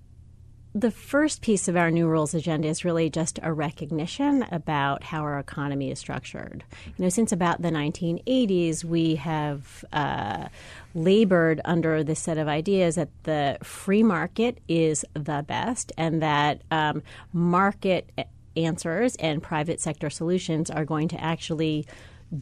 the 0.76 0.90
first 0.90 1.40
piece 1.40 1.68
of 1.68 1.76
our 1.76 1.90
new 1.90 2.06
rules 2.06 2.35
agenda 2.35 2.68
is 2.68 2.85
really 2.85 3.09
just 3.09 3.38
a 3.42 3.50
recognition 3.50 4.45
about 4.52 5.04
how 5.04 5.23
our 5.23 5.38
economy 5.38 5.90
is 5.90 5.99
structured. 5.99 6.64
You 6.85 7.04
know, 7.04 7.09
since 7.09 7.33
about 7.33 7.62
the 7.62 7.71
1980s, 7.71 8.85
we 8.85 9.14
have 9.14 9.87
uh, 9.90 10.49
labored 10.95 11.62
under 11.64 12.04
this 12.04 12.21
set 12.21 12.37
of 12.37 12.47
ideas 12.47 12.97
that 12.97 13.09
the 13.23 13.56
free 13.62 14.02
market 14.02 14.59
is 14.68 15.02
the 15.14 15.42
best 15.49 15.92
and 15.97 16.21
that 16.21 16.61
um, 16.71 17.02
market 17.33 18.11
answers 18.54 19.16
and 19.16 19.42
private 19.42 19.80
sector 19.80 20.11
solutions 20.11 20.71
are 20.71 20.85
going 20.85 21.09
to 21.09 21.18
actually 21.23 21.87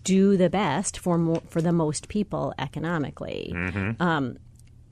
do 0.03 0.37
the 0.37 0.50
best 0.50 0.99
for 0.99 1.41
for 1.49 1.61
the 1.61 1.73
most 1.73 2.09
people 2.09 2.55
economically. 2.59 3.53
Mm-hmm. 3.55 4.03
Um, 4.03 4.38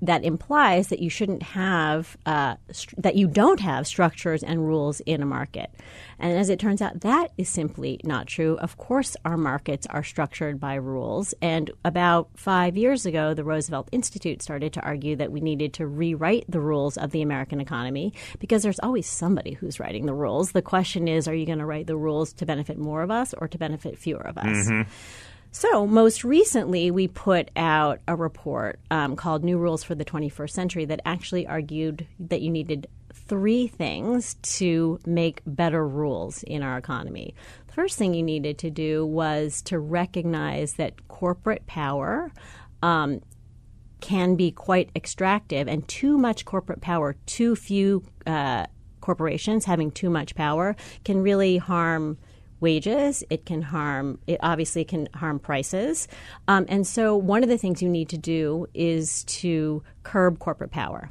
that 0.03 0.25
implies 0.25 0.89
that 0.89 0.99
you 0.99 1.09
shouldn't 1.09 1.43
have 1.43 2.17
uh, 2.27 2.57
st- 2.73 3.01
that 3.01 3.15
you 3.15 3.29
don't 3.29 3.61
have 3.61 3.87
structures 3.87 4.43
and 4.43 4.67
rules 4.67 5.01
in 5.01 5.23
a 5.23 5.27
market. 5.27 5.71
And 6.19 6.37
as 6.37 6.49
it 6.49 6.59
turns 6.59 6.83
out, 6.83 7.01
that 7.01 7.31
is 7.39 7.49
simply 7.49 8.01
not 8.05 8.27
true. 8.27 8.57
Of 8.59 8.77
course, 8.77 9.17
our 9.25 9.37
markets 9.37 9.87
are 9.89 10.03
structured 10.03 10.59
by 10.59 10.75
rules. 10.75 11.35
And 11.41 11.71
about 11.85 12.31
five 12.35 12.77
years 12.77 13.07
ago, 13.07 13.33
the 13.33 13.45
Roosevelt 13.45 13.89
Institute 13.93 14.43
started 14.43 14.73
to 14.75 14.81
argue 14.81 15.17
that 15.17 15.33
we 15.33 15.41
needed 15.41 15.73
to 15.75 15.87
rewrite 15.87 16.45
the 16.49 16.61
rules 16.61 16.97
of 16.97 17.13
the 17.13 17.23
American 17.23 17.61
economy 17.61 18.13
because 18.41 18.63
there's 18.63 18.81
always 18.81 19.07
somebody 19.07 19.53
who's 19.53 19.79
writing 19.79 20.07
the 20.07 20.15
rules. 20.15 20.53
The 20.53 20.63
question 20.63 21.07
is, 21.07 21.29
are 21.29 21.35
you 21.35 21.47
going 21.47 21.59
to 21.59 21.67
write 21.67 21.87
the 21.87 21.97
rules 21.97 22.33
to 22.35 22.47
benefit 22.47 22.77
more 22.77 23.03
of 23.03 23.11
us 23.11 23.35
or 23.39 23.47
to 23.49 23.59
benefit 23.59 23.99
fewer 23.99 24.27
of 24.27 24.37
us? 24.37 24.69
Mm-hmm. 24.69 24.91
So, 25.55 25.87
most 25.87 26.25
recently, 26.25 26.91
we 26.91 27.09
put 27.09 27.51
out 27.57 28.01
a 28.09 28.17
report 28.17 28.81
um, 28.91 29.17
called 29.17 29.45
New 29.45 29.59
Rules 29.59 29.85
for 29.85 29.95
the 29.95 30.05
21st 30.05 30.51
Century 30.51 30.85
that 30.87 31.01
actually 31.05 31.47
argued 31.47 32.07
that 32.21 32.41
you 32.41 32.51
needed 32.51 32.87
three 33.13 33.67
things 33.67 34.37
to 34.43 34.99
make 35.05 35.43
better 35.45 35.87
rules 35.87 36.43
in 36.45 36.63
our 36.63 36.79
economy. 36.79 37.35
The 37.67 37.75
first 37.75 37.99
thing 37.99 38.15
you 38.15 38.23
needed 38.23 38.57
to 38.59 38.71
do 38.71 39.05
was 39.05 39.61
to 39.63 39.79
recognize 39.79 40.73
that 40.75 41.07
corporate 41.09 41.67
power 41.67 42.33
um, 42.83 43.21
can 44.01 44.37
be 44.37 44.53
quite 44.53 44.89
extractive, 44.97 45.69
and 45.69 45.87
too 45.87 46.17
much 46.17 46.47
corporate 46.47 46.81
power, 46.81 47.15
too 47.27 47.57
few 47.57 48.03
uh, 48.27 48.65
corporations 49.03 49.67
having 49.67 49.91
too 49.91 50.09
much 50.09 50.35
power, 50.35 50.77
can 51.05 51.23
really 51.23 51.59
harm 51.59 52.17
wages. 52.63 53.23
It 53.29 53.45
can 53.45 53.61
harm. 53.61 54.19
It 54.27 54.39
obviously 54.43 54.85
can 54.85 55.09
harm 55.15 55.39
prices. 55.39 56.09
Um, 56.49 56.65
and 56.69 56.87
so, 56.87 57.17
one 57.17 57.43
of 57.43 57.49
the 57.49 57.59
things 57.59 57.83
you 57.83 57.89
need 57.89 58.09
to 58.11 58.19
do 58.19 58.67
is 58.73 59.25
to 59.25 59.83
curb 60.05 60.39
corporate 60.39 60.71
power. 60.71 61.11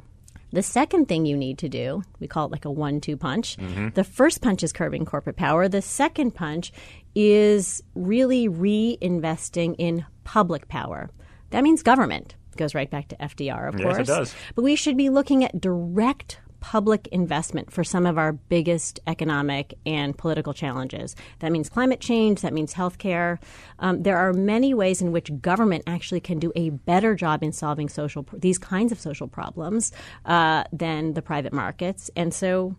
The 0.52 0.62
second 0.62 1.06
thing 1.06 1.24
you 1.24 1.36
need 1.36 1.58
to 1.58 1.68
do, 1.68 2.02
we 2.20 2.26
call 2.26 2.46
it 2.46 2.52
like 2.52 2.66
a 2.66 2.70
one 2.70 3.00
two 3.00 3.16
punch. 3.16 3.56
Mm-hmm. 3.56 3.90
The 3.94 4.04
first 4.04 4.42
punch 4.42 4.62
is 4.62 4.72
curbing 4.72 5.06
corporate 5.06 5.36
power. 5.36 5.68
The 5.68 5.80
second 5.80 6.32
punch 6.32 6.72
is 7.14 7.82
really 7.94 8.48
reinvesting 8.48 9.76
in 9.78 10.04
public 10.24 10.68
power. 10.68 11.10
That 11.50 11.62
means 11.62 11.82
government. 11.82 12.34
It 12.52 12.58
goes 12.58 12.74
right 12.74 12.90
back 12.90 13.08
to 13.08 13.16
FDR, 13.16 13.68
of 13.68 13.78
yes, 13.78 13.82
course. 13.82 13.98
It 13.98 14.06
does. 14.06 14.34
But 14.54 14.62
we 14.62 14.76
should 14.76 14.96
be 14.96 15.08
looking 15.08 15.42
at 15.42 15.58
direct 15.58 16.38
public 16.62 17.08
investment 17.08 17.72
for 17.72 17.82
some 17.82 18.06
of 18.06 18.16
our 18.16 18.32
biggest 18.32 19.00
economic 19.08 19.74
and 19.84 20.16
political 20.16 20.54
challenges. 20.54 21.16
That 21.40 21.50
means 21.50 21.68
climate 21.68 22.00
change, 22.00 22.40
that 22.40 22.54
means 22.54 22.72
healthcare. 22.72 23.38
Um, 23.80 24.04
there 24.04 24.16
are 24.16 24.32
many 24.32 24.72
ways 24.72 25.02
in 25.02 25.10
which 25.10 25.40
government 25.40 25.82
actually 25.88 26.20
can 26.20 26.38
do 26.38 26.52
a 26.54 26.70
better 26.70 27.14
job 27.16 27.42
in 27.42 27.52
solving 27.52 27.88
social 27.88 28.24
these 28.32 28.58
kinds 28.58 28.92
of 28.92 29.00
social 29.00 29.26
problems 29.26 29.92
uh, 30.24 30.62
than 30.72 31.14
the 31.14 31.22
private 31.22 31.52
markets. 31.52 32.10
And 32.16 32.32
so 32.32 32.76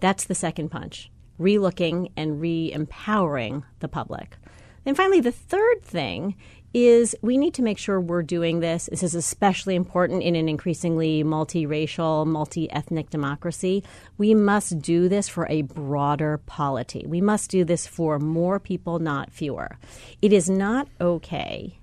that's 0.00 0.24
the 0.24 0.34
second 0.34 0.70
punch 0.70 1.10
relooking 1.38 2.10
and 2.16 2.40
re 2.40 2.72
empowering 2.72 3.62
the 3.80 3.88
public. 3.88 4.38
And 4.86 4.96
finally, 4.96 5.20
the 5.20 5.32
third 5.32 5.82
thing 5.82 6.36
is 6.72 7.16
we 7.22 7.38
need 7.38 7.54
to 7.54 7.62
make 7.62 7.78
sure 7.78 8.00
we're 8.00 8.22
doing 8.22 8.60
this. 8.60 8.88
This 8.90 9.02
is 9.02 9.14
especially 9.14 9.74
important 9.74 10.22
in 10.22 10.36
an 10.36 10.48
increasingly 10.48 11.24
multiracial, 11.24 12.26
multi 12.26 12.70
ethnic 12.70 13.10
democracy. 13.10 13.82
We 14.18 14.34
must 14.34 14.80
do 14.80 15.08
this 15.08 15.28
for 15.28 15.46
a 15.48 15.62
broader 15.62 16.38
polity. 16.44 17.04
We 17.06 17.20
must 17.20 17.50
do 17.50 17.64
this 17.64 17.86
for 17.86 18.18
more 18.18 18.60
people, 18.60 18.98
not 18.98 19.32
fewer. 19.32 19.78
It 20.22 20.32
is 20.32 20.50
not 20.50 20.86
okay 21.00 21.78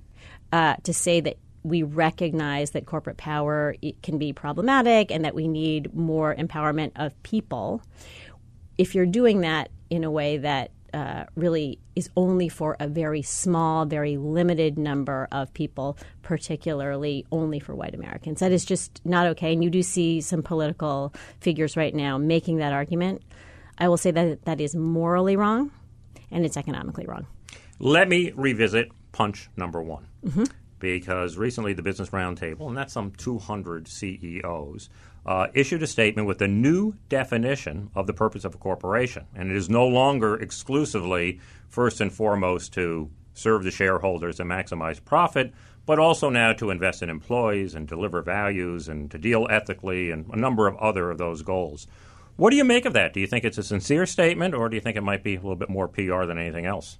uh, 0.52 0.76
to 0.84 0.94
say 0.94 1.20
that 1.22 1.38
we 1.64 1.82
recognize 1.82 2.72
that 2.72 2.86
corporate 2.86 3.18
power 3.18 3.76
can 4.04 4.18
be 4.18 4.32
problematic 4.32 5.12
and 5.12 5.26
that 5.26 5.34
we 5.34 5.48
need 5.48 5.94
more 5.96 6.36
empowerment 6.36 6.92
of 6.98 7.22
people. 7.24 7.82
If 8.78 8.94
you're 8.94 9.06
doing 9.06 9.42
that 9.42 9.70
in 9.90 10.04
a 10.04 10.12
way 10.12 10.38
that 10.38 10.72
uh, 10.94 11.26
really 11.36 11.80
is 11.96 12.10
only 12.16 12.50
for 12.50 12.78
a 12.80 12.88
very 12.88 13.22
small, 13.22 13.86
very 13.86 14.18
limited 14.18 14.78
number 14.78 15.28
of 15.32 15.54
people, 15.54 15.98
particularly 16.22 17.26
only 17.32 17.60
for 17.60 17.76
white 17.76 17.96
Americans. 17.96 18.40
That 18.40 18.52
is 18.52 18.64
just 18.64 19.02
not 19.04 19.28
okay. 19.28 19.54
And 19.54 19.64
you 19.64 19.70
do 19.70 19.82
see 19.82 20.22
some 20.22 20.44
political 20.44 21.14
figures 21.40 21.76
right 21.76 21.94
now 21.94 22.18
making 22.18 22.58
that 22.58 22.74
argument. 22.74 23.22
I 23.78 23.88
will 23.88 23.98
say 23.98 24.12
that 24.12 24.46
that 24.46 24.62
is 24.62 24.76
morally 24.76 25.36
wrong 25.36 25.72
and 26.32 26.46
it's 26.46 26.58
economically 26.58 27.06
wrong. 27.06 27.26
Let 27.80 28.08
me 28.08 28.32
revisit 28.36 28.92
punch 29.12 29.50
number 29.56 29.82
one. 29.82 30.08
Mm-hmm. 30.26 30.44
Because 30.80 31.38
recently 31.38 31.74
the 31.74 31.82
Business 31.82 32.10
Roundtable, 32.10 32.68
and 32.68 32.76
that's 32.78 32.92
some 32.92 33.12
200 33.12 33.88
CEOs, 33.88 34.90
uh, 35.26 35.48
issued 35.54 35.84
a 35.84 35.88
statement 35.88 36.28
with 36.28 36.42
a 36.42 36.48
new 36.48 36.94
definition 37.10 37.90
of 37.96 38.08
the 38.08 38.14
purpose 38.14 38.44
of 38.44 38.56
a 38.56 38.58
corporation. 38.58 39.26
And 39.36 39.50
it 39.50 39.58
is 39.58 39.70
no 39.70 39.88
longer 39.88 40.36
exclusively, 40.36 41.40
first 41.70 42.02
and 42.02 42.12
foremost, 42.12 42.74
to 42.74 43.10
serve 43.34 43.64
the 43.64 43.72
shareholders 43.72 44.40
and 44.40 44.50
maximize 44.50 45.04
profit, 45.04 45.54
but 45.86 46.00
also 46.00 46.30
now 46.30 46.54
to 46.54 46.70
invest 46.70 47.02
in 47.02 47.10
employees 47.10 47.76
and 47.76 47.88
deliver 47.88 48.22
values 48.22 48.88
and 48.88 49.10
to 49.12 49.18
deal 49.18 49.48
ethically 49.50 50.12
and 50.12 50.26
a 50.32 50.38
number 50.38 50.68
of 50.68 50.76
other 50.78 51.12
of 51.12 51.18
those 51.18 51.42
goals. 51.42 51.88
What 52.36 52.50
do 52.50 52.58
you 52.58 52.64
make 52.64 52.86
of 52.86 52.94
that? 52.94 53.14
Do 53.14 53.20
you 53.20 53.28
think 53.28 53.46
it's 53.46 53.58
a 53.58 53.64
sincere 53.64 54.06
statement 54.06 54.56
or 54.56 54.70
do 54.70 54.76
you 54.76 54.82
think 54.82 54.98
it 54.98 55.04
might 55.04 55.24
be 55.24 55.36
a 55.36 55.40
little 55.40 55.56
bit 55.56 55.70
more 55.70 55.88
PR 55.88 56.26
than 56.26 56.38
anything 56.38 56.66
else? 56.66 56.98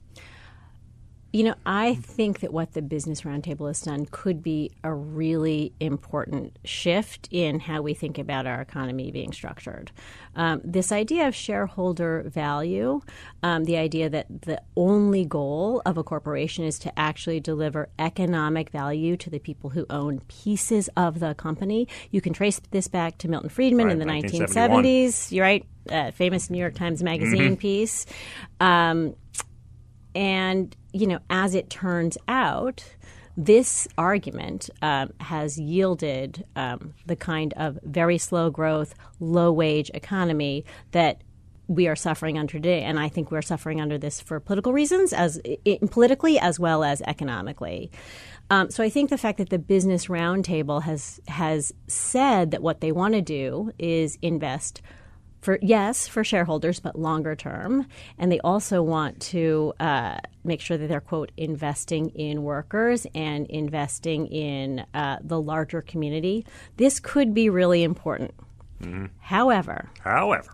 You 1.34 1.46
know, 1.46 1.56
I 1.66 1.96
think 1.96 2.42
that 2.42 2.54
what 2.54 2.74
the 2.74 2.84
Business 2.84 3.22
Roundtable 3.22 3.68
has 3.68 3.82
done 3.82 4.06
could 4.06 4.44
be 4.44 4.70
a 4.84 4.94
really 4.94 5.74
important 5.80 6.60
shift 6.64 7.28
in 7.32 7.60
how 7.60 7.82
we 7.82 7.96
think 7.96 8.20
about 8.20 8.46
our 8.46 8.62
economy 8.62 9.10
being 9.10 9.34
structured. 9.34 9.92
Um, 10.36 10.62
this 10.64 10.92
idea 10.92 11.28
of 11.28 11.34
shareholder 11.34 12.22
value, 12.28 13.02
um, 13.42 13.64
the 13.64 13.78
idea 13.78 14.12
that 14.12 14.44
the 14.44 14.62
only 14.78 15.26
goal 15.26 15.82
of 15.88 15.98
a 15.98 16.04
corporation 16.04 16.66
is 16.66 16.78
to 16.80 17.00
actually 17.00 17.40
deliver 17.40 17.90
economic 17.98 18.70
value 18.70 19.18
to 19.18 19.32
the 19.32 19.40
people 19.40 19.72
who 19.72 19.88
own 19.90 20.20
pieces 20.28 20.88
of 20.96 21.20
the 21.20 21.34
company. 21.34 21.88
You 22.12 22.22
can 22.22 22.34
trace 22.34 22.62
this 22.70 22.88
back 22.88 23.18
to 23.18 23.28
Milton 23.28 23.50
Friedman 23.50 23.88
right, 23.88 23.94
in 23.94 23.98
the 23.98 24.06
1970s. 24.06 25.32
You're 25.32 25.46
right, 25.46 25.66
uh, 25.90 26.12
famous 26.12 26.52
New 26.52 26.60
York 26.60 26.76
Times 26.76 27.02
Magazine 27.02 27.42
mm-hmm. 27.42 27.56
piece. 27.56 28.06
Um, 28.60 29.16
and, 30.16 30.76
you 30.92 31.08
know, 31.08 31.20
as 31.30 31.56
it 31.56 31.70
turns 31.70 32.18
out, 32.28 32.84
this 33.36 33.88
argument 33.98 34.70
um, 34.82 35.12
has 35.20 35.60
yielded 35.60 36.46
um, 36.56 36.94
the 37.06 37.16
kind 37.16 37.54
of 37.58 37.80
very 37.84 38.18
slow 38.18 38.50
growth, 38.50 38.94
low 39.20 39.52
wage 39.52 39.90
economy 39.94 40.66
that 40.92 41.22
we 41.68 41.88
are 41.88 41.96
suffering 41.96 42.38
under 42.38 42.52
today, 42.52 42.84
and 42.84 43.00
I 43.00 43.10
think 43.10 43.32
we're 43.32 43.42
suffering 43.42 43.80
under 43.82 43.98
this 43.98 44.20
for 44.20 44.40
political 44.40 44.74
reasons, 44.74 45.14
as 45.14 45.42
politically 45.90 46.38
as 46.38 46.60
well 46.60 46.84
as 46.84 47.02
economically. 47.04 47.90
Um, 48.50 48.70
so 48.70 48.84
I 48.84 48.90
think 48.90 49.10
the 49.10 49.18
fact 49.18 49.38
that 49.38 49.50
the 49.50 49.60
Business 49.60 50.08
Roundtable 50.08 50.84
has 50.84 51.22
has 51.28 51.74
said 51.88 52.52
that 52.52 52.62
what 52.62 52.82
they 52.82 52.92
want 52.92 53.14
to 53.14 53.22
do 53.22 53.72
is 53.80 54.18
invest 54.22 54.82
for 55.44 55.60
yes 55.62 56.08
for 56.08 56.24
shareholders, 56.24 56.80
but 56.80 56.98
longer 56.98 57.36
term, 57.36 57.86
and 58.18 58.32
they 58.32 58.40
also 58.40 58.82
want 58.82 59.20
to 59.20 59.74
uh, 59.80 60.18
make 60.44 60.62
sure 60.62 60.78
that 60.78 60.88
they're 60.88 61.02
quote 61.02 61.32
investing 61.36 62.10
in 62.10 62.44
workers 62.44 63.06
and 63.14 63.46
investing 63.48 64.28
in 64.28 64.86
uh, 64.94 65.18
the 65.22 65.40
larger 65.40 65.82
community. 65.82 66.46
This 66.78 67.00
could 67.00 67.34
be 67.34 67.50
really 67.50 67.84
important. 67.84 68.34
Mm-hmm. 68.82 69.08
However, 69.20 69.90
however. 70.02 70.50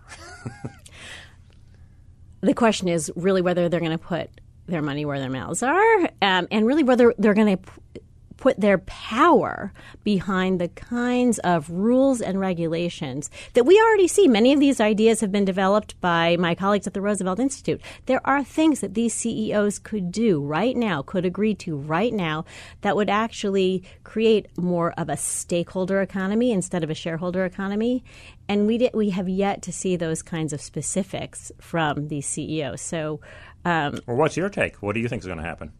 the 2.40 2.54
question 2.54 2.88
is 2.88 3.12
really 3.14 3.42
whether 3.42 3.68
they're 3.68 3.80
going 3.80 3.92
to 3.92 3.98
put 3.98 4.30
their 4.66 4.82
money 4.82 5.04
where 5.04 5.18
their 5.18 5.30
mouths 5.30 5.62
are, 5.62 6.00
um, 6.22 6.48
and 6.50 6.66
really 6.66 6.82
whether 6.82 7.14
they're 7.18 7.34
going 7.34 7.56
to 7.56 8.02
put 8.40 8.58
their 8.58 8.78
power 8.78 9.72
behind 10.02 10.60
the 10.60 10.68
kinds 10.68 11.38
of 11.40 11.70
rules 11.70 12.20
and 12.20 12.40
regulations 12.40 13.30
that 13.52 13.64
we 13.64 13.80
already 13.80 14.08
see. 14.08 14.26
Many 14.26 14.52
of 14.52 14.58
these 14.58 14.80
ideas 14.80 15.20
have 15.20 15.30
been 15.30 15.44
developed 15.44 16.00
by 16.00 16.36
my 16.38 16.54
colleagues 16.54 16.86
at 16.86 16.94
the 16.94 17.02
Roosevelt 17.02 17.38
Institute. 17.38 17.80
There 18.06 18.26
are 18.26 18.42
things 18.42 18.80
that 18.80 18.94
these 18.94 19.14
CEOs 19.14 19.78
could 19.78 20.10
do 20.10 20.42
right 20.42 20.76
now, 20.76 21.02
could 21.02 21.24
agree 21.24 21.54
to 21.56 21.76
right 21.76 22.12
now, 22.12 22.44
that 22.80 22.96
would 22.96 23.10
actually 23.10 23.84
create 24.02 24.46
more 24.58 24.92
of 24.92 25.08
a 25.08 25.16
stakeholder 25.16 26.00
economy 26.00 26.50
instead 26.50 26.82
of 26.82 26.90
a 26.90 26.94
shareholder 26.94 27.44
economy. 27.44 28.02
And 28.48 28.66
we, 28.66 28.78
did, 28.78 28.92
we 28.94 29.10
have 29.10 29.28
yet 29.28 29.62
to 29.62 29.72
see 29.72 29.96
those 29.96 30.22
kinds 30.22 30.52
of 30.52 30.60
specifics 30.60 31.52
from 31.60 32.08
these 32.08 32.26
CEOs. 32.26 32.80
So, 32.80 33.20
um, 33.64 34.00
well, 34.06 34.16
what's 34.16 34.36
your 34.36 34.48
take? 34.48 34.76
What 34.76 34.94
do 34.94 35.00
you 35.00 35.08
think 35.08 35.20
is 35.20 35.26
going 35.26 35.38
to 35.38 35.44
happen? 35.44 35.72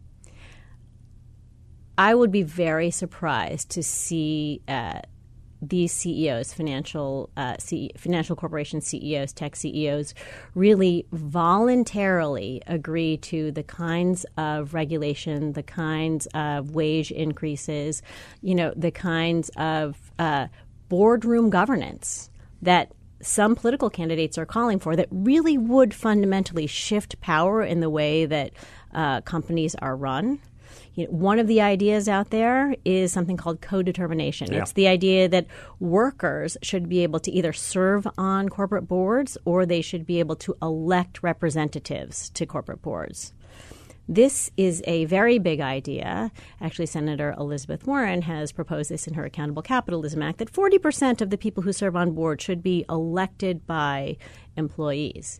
I 1.97 2.15
would 2.15 2.31
be 2.31 2.43
very 2.43 2.91
surprised 2.91 3.69
to 3.71 3.83
see 3.83 4.61
uh, 4.67 5.01
these 5.61 5.91
CEOs, 5.91 6.53
financial 6.53 7.29
uh, 7.37 7.55
financial 7.97 8.35
corporation 8.35 8.81
CEOs, 8.81 9.31
tech 9.33 9.55
CEOs, 9.55 10.15
really 10.55 11.05
voluntarily 11.11 12.61
agree 12.65 13.17
to 13.17 13.51
the 13.51 13.63
kinds 13.63 14.25
of 14.37 14.73
regulation, 14.73 15.53
the 15.53 15.63
kinds 15.63 16.27
of 16.33 16.71
wage 16.71 17.11
increases, 17.11 18.01
you 18.41 18.55
know, 18.55 18.73
the 18.75 18.91
kinds 18.91 19.49
of 19.55 20.11
uh, 20.17 20.47
boardroom 20.89 21.49
governance 21.49 22.31
that 22.61 22.91
some 23.21 23.55
political 23.55 23.91
candidates 23.91 24.37
are 24.39 24.47
calling 24.47 24.79
for 24.79 24.95
that 24.95 25.07
really 25.11 25.57
would 25.57 25.93
fundamentally 25.93 26.65
shift 26.65 27.21
power 27.21 27.61
in 27.61 27.79
the 27.79 27.89
way 27.89 28.25
that 28.25 28.51
uh, 28.93 29.21
companies 29.21 29.75
are 29.75 29.95
run. 29.95 30.39
You 30.93 31.05
know, 31.05 31.11
one 31.11 31.39
of 31.39 31.47
the 31.47 31.61
ideas 31.61 32.09
out 32.09 32.31
there 32.31 32.75
is 32.83 33.11
something 33.11 33.37
called 33.37 33.61
co-determination. 33.61 34.51
Yeah. 34.51 34.61
It's 34.61 34.73
the 34.73 34.87
idea 34.87 35.29
that 35.29 35.47
workers 35.79 36.57
should 36.61 36.89
be 36.89 37.03
able 37.03 37.19
to 37.21 37.31
either 37.31 37.53
serve 37.53 38.05
on 38.17 38.49
corporate 38.49 38.87
boards 38.87 39.37
or 39.45 39.65
they 39.65 39.81
should 39.81 40.05
be 40.05 40.19
able 40.19 40.35
to 40.37 40.55
elect 40.61 41.23
representatives 41.23 42.29
to 42.31 42.45
corporate 42.45 42.81
boards. 42.81 43.33
This 44.09 44.51
is 44.57 44.83
a 44.85 45.05
very 45.05 45.39
big 45.39 45.61
idea. 45.61 46.31
Actually, 46.59 46.87
Senator 46.87 47.33
Elizabeth 47.37 47.87
Warren 47.87 48.23
has 48.23 48.51
proposed 48.51 48.91
this 48.91 49.07
in 49.07 49.13
her 49.13 49.23
Accountable 49.23 49.61
Capitalism 49.61 50.21
Act 50.21 50.39
that 50.39 50.51
40% 50.51 51.21
of 51.21 51.29
the 51.29 51.37
people 51.37 51.63
who 51.63 51.71
serve 51.71 51.95
on 51.95 52.11
board 52.11 52.41
should 52.41 52.61
be 52.61 52.83
elected 52.89 53.65
by 53.65 54.17
employees. 54.57 55.39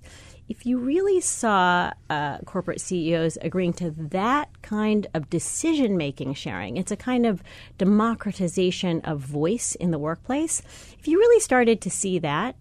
If 0.51 0.65
you 0.65 0.79
really 0.79 1.21
saw 1.21 1.93
uh, 2.09 2.39
corporate 2.39 2.81
CEOs 2.81 3.37
agreeing 3.41 3.71
to 3.75 3.91
that 3.91 4.49
kind 4.61 5.07
of 5.13 5.29
decision 5.29 5.95
making 5.95 6.33
sharing, 6.33 6.75
it's 6.75 6.91
a 6.91 6.97
kind 6.97 7.25
of 7.25 7.41
democratization 7.77 8.99
of 9.05 9.21
voice 9.21 9.75
in 9.75 9.91
the 9.91 9.97
workplace. 9.97 10.61
If 10.99 11.07
you 11.07 11.19
really 11.19 11.39
started 11.39 11.79
to 11.79 11.89
see 11.89 12.19
that, 12.19 12.57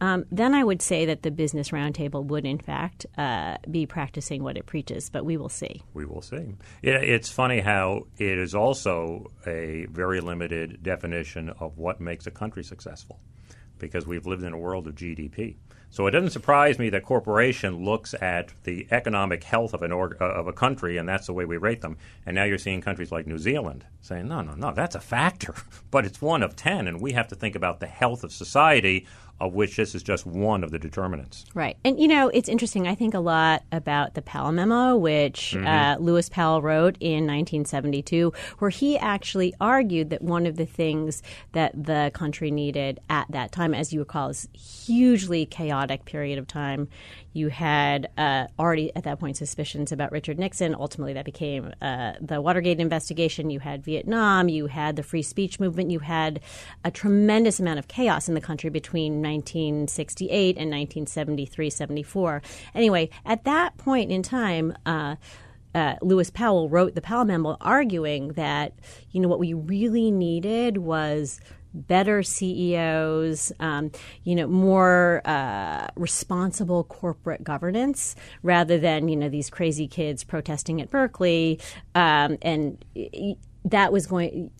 um, 0.00 0.24
then 0.32 0.54
I 0.54 0.64
would 0.64 0.80
say 0.80 1.04
that 1.04 1.24
the 1.24 1.30
Business 1.30 1.68
Roundtable 1.72 2.24
would, 2.24 2.46
in 2.46 2.56
fact, 2.56 3.04
uh, 3.18 3.58
be 3.70 3.84
practicing 3.84 4.42
what 4.42 4.56
it 4.56 4.64
preaches, 4.64 5.10
but 5.10 5.26
we 5.26 5.36
will 5.36 5.50
see. 5.50 5.82
We 5.92 6.06
will 6.06 6.22
see. 6.22 6.54
It, 6.80 6.94
it's 7.04 7.28
funny 7.28 7.60
how 7.60 8.06
it 8.16 8.38
is 8.38 8.54
also 8.54 9.30
a 9.46 9.84
very 9.90 10.22
limited 10.22 10.82
definition 10.82 11.50
of 11.60 11.76
what 11.76 12.00
makes 12.00 12.26
a 12.26 12.30
country 12.30 12.64
successful 12.64 13.20
because 13.78 14.06
we've 14.06 14.26
lived 14.26 14.42
in 14.42 14.54
a 14.54 14.58
world 14.58 14.86
of 14.86 14.94
GDP. 14.94 15.56
So 15.90 16.06
it 16.06 16.10
doesn't 16.10 16.30
surprise 16.30 16.78
me 16.78 16.90
that 16.90 17.04
corporation 17.04 17.84
looks 17.84 18.14
at 18.20 18.52
the 18.64 18.86
economic 18.90 19.44
health 19.44 19.72
of 19.72 19.82
an 19.82 19.92
org, 19.92 20.16
uh, 20.20 20.24
of 20.24 20.46
a 20.46 20.52
country, 20.52 20.96
and 20.96 21.08
that's 21.08 21.26
the 21.26 21.32
way 21.32 21.44
we 21.44 21.56
rate 21.56 21.80
them. 21.80 21.96
And 22.26 22.34
now 22.34 22.44
you're 22.44 22.58
seeing 22.58 22.80
countries 22.80 23.12
like 23.12 23.26
New 23.26 23.38
Zealand 23.38 23.86
saying, 24.00 24.28
no, 24.28 24.42
no, 24.42 24.54
no, 24.54 24.72
that's 24.72 24.94
a 24.94 25.00
factor, 25.00 25.54
but 25.90 26.04
it's 26.04 26.20
one 26.20 26.42
of 26.42 26.56
ten, 26.56 26.86
and 26.86 27.00
we 27.00 27.12
have 27.12 27.28
to 27.28 27.34
think 27.34 27.54
about 27.54 27.80
the 27.80 27.86
health 27.86 28.24
of 28.24 28.32
society 28.32 29.06
of 29.40 29.52
which 29.52 29.76
this 29.76 29.94
is 29.94 30.02
just 30.02 30.26
one 30.26 30.64
of 30.64 30.70
the 30.70 30.78
determinants. 30.78 31.44
Right. 31.54 31.76
And, 31.84 32.00
you 32.00 32.08
know, 32.08 32.28
it's 32.28 32.48
interesting. 32.48 32.88
I 32.88 32.94
think 32.94 33.12
a 33.14 33.20
lot 33.20 33.64
about 33.70 34.14
the 34.14 34.22
Powell 34.22 34.52
memo, 34.52 34.96
which 34.96 35.54
mm-hmm. 35.54 35.66
uh, 35.66 35.96
Lewis 35.98 36.28
Powell 36.28 36.62
wrote 36.62 36.96
in 37.00 37.26
1972, 37.26 38.32
where 38.58 38.70
he 38.70 38.96
actually 38.96 39.54
argued 39.60 40.10
that 40.10 40.22
one 40.22 40.46
of 40.46 40.56
the 40.56 40.64
things 40.64 41.22
that 41.52 41.72
the 41.74 42.10
country 42.14 42.50
needed 42.50 42.98
at 43.10 43.26
that 43.30 43.52
time, 43.52 43.74
as 43.74 43.92
you 43.92 44.00
recall, 44.00 44.30
is 44.30 44.48
hugely 44.54 45.44
chaotic 45.44 46.06
period 46.06 46.38
of 46.38 46.46
time. 46.46 46.88
You 47.36 47.48
had 47.48 48.08
uh, 48.16 48.46
already 48.58 48.96
at 48.96 49.04
that 49.04 49.20
point 49.20 49.36
suspicions 49.36 49.92
about 49.92 50.10
Richard 50.10 50.38
Nixon. 50.38 50.74
Ultimately, 50.74 51.12
that 51.12 51.26
became 51.26 51.70
uh, 51.82 52.14
the 52.18 52.40
Watergate 52.40 52.80
investigation. 52.80 53.50
You 53.50 53.60
had 53.60 53.84
Vietnam. 53.84 54.48
You 54.48 54.68
had 54.68 54.96
the 54.96 55.02
free 55.02 55.20
speech 55.20 55.60
movement. 55.60 55.90
You 55.90 55.98
had 55.98 56.40
a 56.82 56.90
tremendous 56.90 57.60
amount 57.60 57.78
of 57.78 57.88
chaos 57.88 58.26
in 58.26 58.34
the 58.34 58.40
country 58.40 58.70
between 58.70 59.20
1968 59.26 60.56
and 60.56 60.70
1973 60.70 61.70
74. 61.70 62.42
Anyway, 62.74 63.10
at 63.24 63.44
that 63.44 63.76
point 63.76 64.10
in 64.10 64.22
time, 64.22 64.76
uh, 64.86 65.16
uh, 65.74 65.96
Lewis 66.00 66.30
Powell 66.30 66.68
wrote 66.68 66.94
the 66.94 67.02
Powell 67.02 67.24
Memo 67.24 67.56
arguing 67.60 68.28
that, 68.28 68.72
you 69.10 69.20
know, 69.20 69.28
what 69.28 69.38
we 69.38 69.52
really 69.52 70.10
needed 70.10 70.78
was 70.78 71.40
better 71.74 72.22
CEOs, 72.22 73.52
um, 73.60 73.90
you 74.24 74.34
know, 74.34 74.46
more 74.46 75.20
uh, 75.26 75.88
responsible 75.96 76.84
corporate 76.84 77.44
governance 77.44 78.16
rather 78.42 78.78
than 78.78 79.08
you 79.08 79.16
know 79.16 79.28
these 79.28 79.50
crazy 79.50 79.86
kids 79.86 80.24
protesting 80.24 80.80
at 80.80 80.90
Berkeley, 80.90 81.60
um, 81.94 82.38
and 82.42 82.82
that 83.66 83.92
was 83.92 84.06
going 84.06 84.50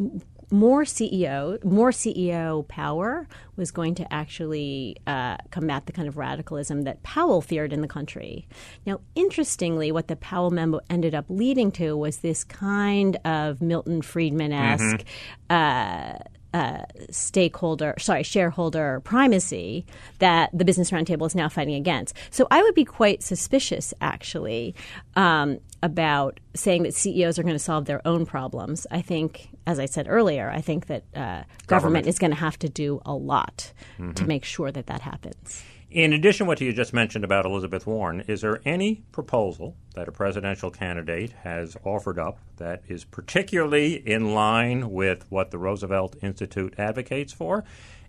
more 0.51 0.85
CEO, 0.85 1.63
more 1.65 1.91
CEO 1.91 2.67
power 2.69 3.29
was 3.57 3.71
going 3.71 3.95
to 3.97 4.13
actually 4.13 4.97
uh, 5.07 5.37
combat 5.51 5.87
the 5.87 5.93
kind 5.93 6.09
of 6.09 6.17
radicalism 6.17 6.83
that 6.83 7.03
Powell 7.03 7.41
feared 7.41 7.73
in 7.73 7.81
the 7.81 7.89
country. 7.89 8.47
Now, 8.85 9.01
interestingly, 9.15 9.91
what 9.91 10.09
the 10.09 10.17
Powell 10.17 10.51
memo 10.51 10.81
ended 10.89 11.15
up 11.15 11.27
leading 11.29 11.73
to 11.73 11.97
was 11.97 12.19
this 12.19 12.45
kind 12.45 13.17
of 13.25 13.61
Milton 13.61 14.03
Friedman 14.03 14.53
esque. 14.53 15.05
Mm-hmm. 15.51 15.51
Uh, 15.51 16.19
uh, 16.55 16.87
stakeholder, 17.11 17.95
sorry, 17.99 18.23
shareholder 18.23 19.01
primacy 19.01 19.85
that 20.21 20.49
the 20.55 20.65
Business 20.65 20.91
Roundtable 20.91 21.27
is 21.27 21.35
now 21.35 21.51
fighting 21.51 21.75
against. 21.75 22.17
So 22.31 22.47
I 22.51 22.63
would 22.63 22.75
be 22.75 22.85
quite 22.85 23.23
suspicious, 23.23 23.93
actually, 24.01 24.75
um, 25.17 25.59
about 25.87 26.41
saying 26.55 26.83
that 26.83 26.95
CEOs 26.95 27.39
are 27.39 27.45
going 27.45 27.55
to 27.55 27.61
solve 27.61 27.85
their 27.85 28.07
own 28.07 28.27
problems. 28.27 28.89
I 28.91 29.01
think, 29.01 29.49
as 29.69 29.79
I 29.79 29.87
said 29.87 30.07
earlier, 30.09 30.51
I 30.51 30.61
think 30.61 30.87
that 30.87 31.05
uh, 31.15 31.21
government. 31.21 31.67
government. 31.69 32.07
is 32.09 32.19
going 32.19 32.33
to 32.33 32.37
have 32.37 32.59
to 32.59 32.69
do 32.69 33.01
a 33.07 33.15
lot 33.15 33.73
mm-hmm. 33.99 34.13
to 34.13 34.27
make 34.27 34.45
sure 34.45 34.73
that 34.73 34.87
that 34.89 35.03
happens. 35.03 35.63
In 35.89 36.13
addition 36.13 36.45
to 36.45 36.49
what 36.49 36.61
you 36.61 36.73
just 36.73 36.93
mentioned 36.93 37.25
about 37.25 37.47
Elizabeth 37.47 37.87
Warren, 37.87 38.23
is 38.23 38.41
there 38.41 38.61
any 38.65 39.05
proposal 39.13 39.77
that 39.95 40.09
a 40.09 40.13
presidential 40.13 40.71
candidate 40.71 41.31
has 41.45 41.77
offered 41.85 42.19
up 42.19 42.41
that 42.57 42.83
is 42.89 43.05
particularly 43.05 43.95
in 43.95 44.35
line 44.35 44.91
with 44.91 45.25
what 45.31 45.53
the 45.53 45.59
Roosevelt 45.59 46.17
Institute 46.21 46.75
advocates 46.77 47.33
for? 47.33 47.63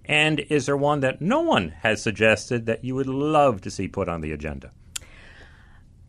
And 0.06 0.40
is 0.40 0.66
there 0.66 0.76
one 0.76 1.02
that 1.02 1.22
no 1.22 1.42
one 1.42 1.70
has 1.82 2.02
suggested 2.02 2.66
that 2.66 2.84
you 2.84 2.96
would 2.96 3.08
love 3.08 3.62
to 3.62 3.70
see 3.70 3.88
put 3.88 4.10
on 4.10 4.22
the 4.22 4.32
agenda? 4.32 4.72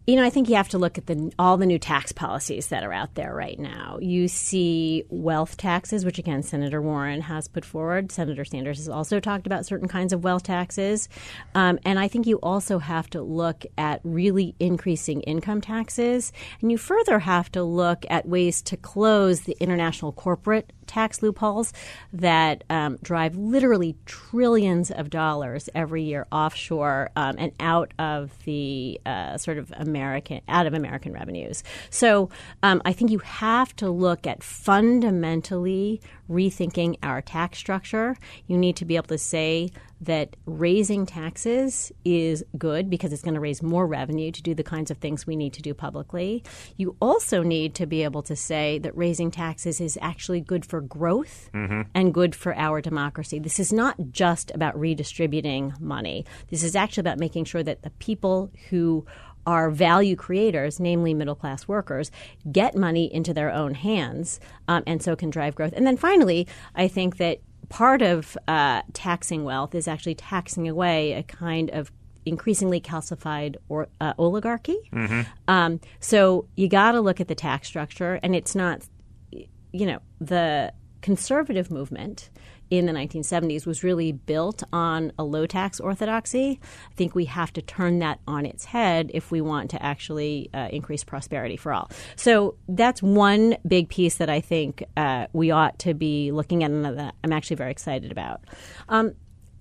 You 0.08 0.16
know, 0.16 0.24
I 0.24 0.30
think 0.30 0.48
you 0.48 0.54
have 0.54 0.70
to 0.70 0.78
look 0.78 0.96
at 0.96 1.04
the 1.04 1.30
all 1.38 1.58
the 1.58 1.66
new 1.66 1.78
tax 1.78 2.12
policies 2.12 2.68
that 2.68 2.82
are 2.82 2.94
out 2.94 3.14
there 3.14 3.34
right 3.34 3.58
now. 3.58 3.98
You 4.00 4.26
see 4.26 5.04
wealth 5.10 5.58
taxes, 5.58 6.02
which 6.02 6.18
again 6.18 6.42
Senator 6.42 6.80
Warren 6.80 7.20
has 7.20 7.46
put 7.46 7.62
forward. 7.62 8.10
Senator 8.10 8.42
Sanders 8.46 8.78
has 8.78 8.88
also 8.88 9.20
talked 9.20 9.46
about 9.46 9.66
certain 9.66 9.86
kinds 9.86 10.14
of 10.14 10.24
wealth 10.24 10.44
taxes, 10.44 11.10
um, 11.54 11.78
and 11.84 11.98
I 11.98 12.08
think 12.08 12.26
you 12.26 12.38
also 12.38 12.78
have 12.78 13.10
to 13.10 13.20
look 13.20 13.66
at 13.76 14.00
really 14.02 14.54
increasing 14.58 15.20
income 15.20 15.60
taxes, 15.60 16.32
and 16.62 16.72
you 16.72 16.78
further 16.78 17.18
have 17.18 17.52
to 17.52 17.62
look 17.62 18.06
at 18.08 18.26
ways 18.26 18.62
to 18.62 18.78
close 18.78 19.42
the 19.42 19.58
international 19.60 20.12
corporate 20.12 20.72
tax 20.88 21.22
loopholes 21.22 21.72
that 22.12 22.64
um, 22.70 22.98
drive 23.02 23.36
literally 23.36 23.96
trillions 24.06 24.90
of 24.90 25.10
dollars 25.10 25.68
every 25.74 26.02
year 26.02 26.26
offshore 26.32 27.10
um, 27.14 27.36
and 27.38 27.52
out 27.60 27.92
of 27.98 28.32
the 28.44 29.00
uh, 29.06 29.36
sort 29.36 29.58
of 29.58 29.72
American 29.76 30.40
out 30.48 30.66
of 30.66 30.74
American 30.74 31.12
revenues. 31.12 31.62
So 31.90 32.30
um, 32.62 32.82
I 32.84 32.92
think 32.92 33.10
you 33.10 33.18
have 33.18 33.76
to 33.76 33.90
look 33.90 34.26
at 34.26 34.42
fundamentally 34.42 36.00
rethinking 36.28 36.96
our 37.02 37.20
tax 37.22 37.58
structure. 37.58 38.16
You 38.46 38.56
need 38.56 38.76
to 38.76 38.84
be 38.84 38.96
able 38.96 39.08
to 39.08 39.18
say 39.18 39.70
that 40.00 40.36
raising 40.46 41.06
taxes 41.06 41.90
is 42.04 42.44
good 42.56 42.88
because 42.88 43.12
it's 43.12 43.22
going 43.22 43.34
to 43.34 43.40
raise 43.40 43.62
more 43.62 43.86
revenue 43.86 44.30
to 44.30 44.42
do 44.42 44.54
the 44.54 44.62
kinds 44.62 44.90
of 44.90 44.98
things 44.98 45.26
we 45.26 45.34
need 45.34 45.52
to 45.54 45.62
do 45.62 45.74
publicly. 45.74 46.44
You 46.76 46.96
also 47.00 47.42
need 47.42 47.74
to 47.76 47.86
be 47.86 48.04
able 48.04 48.22
to 48.22 48.36
say 48.36 48.78
that 48.80 48.96
raising 48.96 49.30
taxes 49.30 49.80
is 49.80 49.98
actually 50.00 50.40
good 50.40 50.64
for 50.64 50.80
growth 50.80 51.50
mm-hmm. 51.52 51.82
and 51.94 52.14
good 52.14 52.34
for 52.34 52.54
our 52.54 52.80
democracy. 52.80 53.38
This 53.38 53.58
is 53.58 53.72
not 53.72 53.96
just 54.12 54.52
about 54.52 54.78
redistributing 54.78 55.74
money. 55.80 56.24
This 56.48 56.62
is 56.62 56.76
actually 56.76 57.02
about 57.02 57.18
making 57.18 57.46
sure 57.46 57.62
that 57.62 57.82
the 57.82 57.90
people 57.90 58.52
who 58.70 59.04
are 59.48 59.70
value 59.70 60.14
creators, 60.14 60.78
namely 60.78 61.14
middle 61.14 61.34
class 61.34 61.66
workers, 61.66 62.10
get 62.52 62.76
money 62.76 63.12
into 63.12 63.32
their 63.32 63.50
own 63.50 63.72
hands 63.72 64.38
um, 64.68 64.82
and 64.86 65.02
so 65.02 65.16
can 65.16 65.30
drive 65.30 65.54
growth. 65.54 65.72
And 65.74 65.86
then 65.86 65.96
finally, 65.96 66.46
I 66.74 66.86
think 66.86 67.16
that 67.16 67.38
part 67.70 68.02
of 68.02 68.36
uh, 68.46 68.82
taxing 68.92 69.44
wealth 69.44 69.74
is 69.74 69.88
actually 69.88 70.16
taxing 70.16 70.68
away 70.68 71.14
a 71.14 71.22
kind 71.22 71.70
of 71.70 71.90
increasingly 72.26 72.78
calcified 72.78 73.56
or, 73.70 73.88
uh, 74.02 74.12
oligarchy. 74.18 74.76
Mm-hmm. 74.92 75.22
Um, 75.48 75.80
so 75.98 76.46
you 76.54 76.68
got 76.68 76.92
to 76.92 77.00
look 77.00 77.18
at 77.18 77.28
the 77.28 77.34
tax 77.34 77.68
structure, 77.68 78.20
and 78.22 78.36
it's 78.36 78.54
not, 78.54 78.82
you 79.30 79.86
know, 79.86 80.00
the 80.20 80.74
conservative 81.00 81.70
movement 81.70 82.28
in 82.70 82.86
the 82.86 82.92
1970s 82.92 83.66
was 83.66 83.82
really 83.82 84.12
built 84.12 84.62
on 84.72 85.12
a 85.18 85.24
low 85.24 85.46
tax 85.46 85.80
orthodoxy. 85.80 86.60
I 86.90 86.94
think 86.94 87.14
we 87.14 87.24
have 87.26 87.52
to 87.54 87.62
turn 87.62 87.98
that 88.00 88.20
on 88.26 88.44
its 88.46 88.66
head 88.66 89.10
if 89.14 89.30
we 89.30 89.40
want 89.40 89.70
to 89.70 89.82
actually 89.82 90.50
uh, 90.52 90.68
increase 90.70 91.04
prosperity 91.04 91.56
for 91.56 91.72
all. 91.72 91.90
So 92.16 92.56
that's 92.68 93.02
one 93.02 93.56
big 93.66 93.88
piece 93.88 94.16
that 94.16 94.28
I 94.28 94.40
think 94.40 94.84
uh, 94.96 95.26
we 95.32 95.50
ought 95.50 95.78
to 95.80 95.94
be 95.94 96.32
looking 96.32 96.62
at 96.64 96.70
and 96.70 96.84
that 96.84 97.14
I'm 97.24 97.32
actually 97.32 97.56
very 97.56 97.70
excited 97.70 98.12
about. 98.12 98.42
Um, 98.88 99.14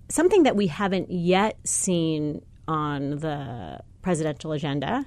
something 0.08 0.44
that 0.44 0.56
we 0.56 0.66
haven't 0.66 1.10
yet 1.10 1.56
seen 1.66 2.42
on 2.66 3.10
the 3.10 3.80
presidential 4.02 4.52
agenda 4.52 5.06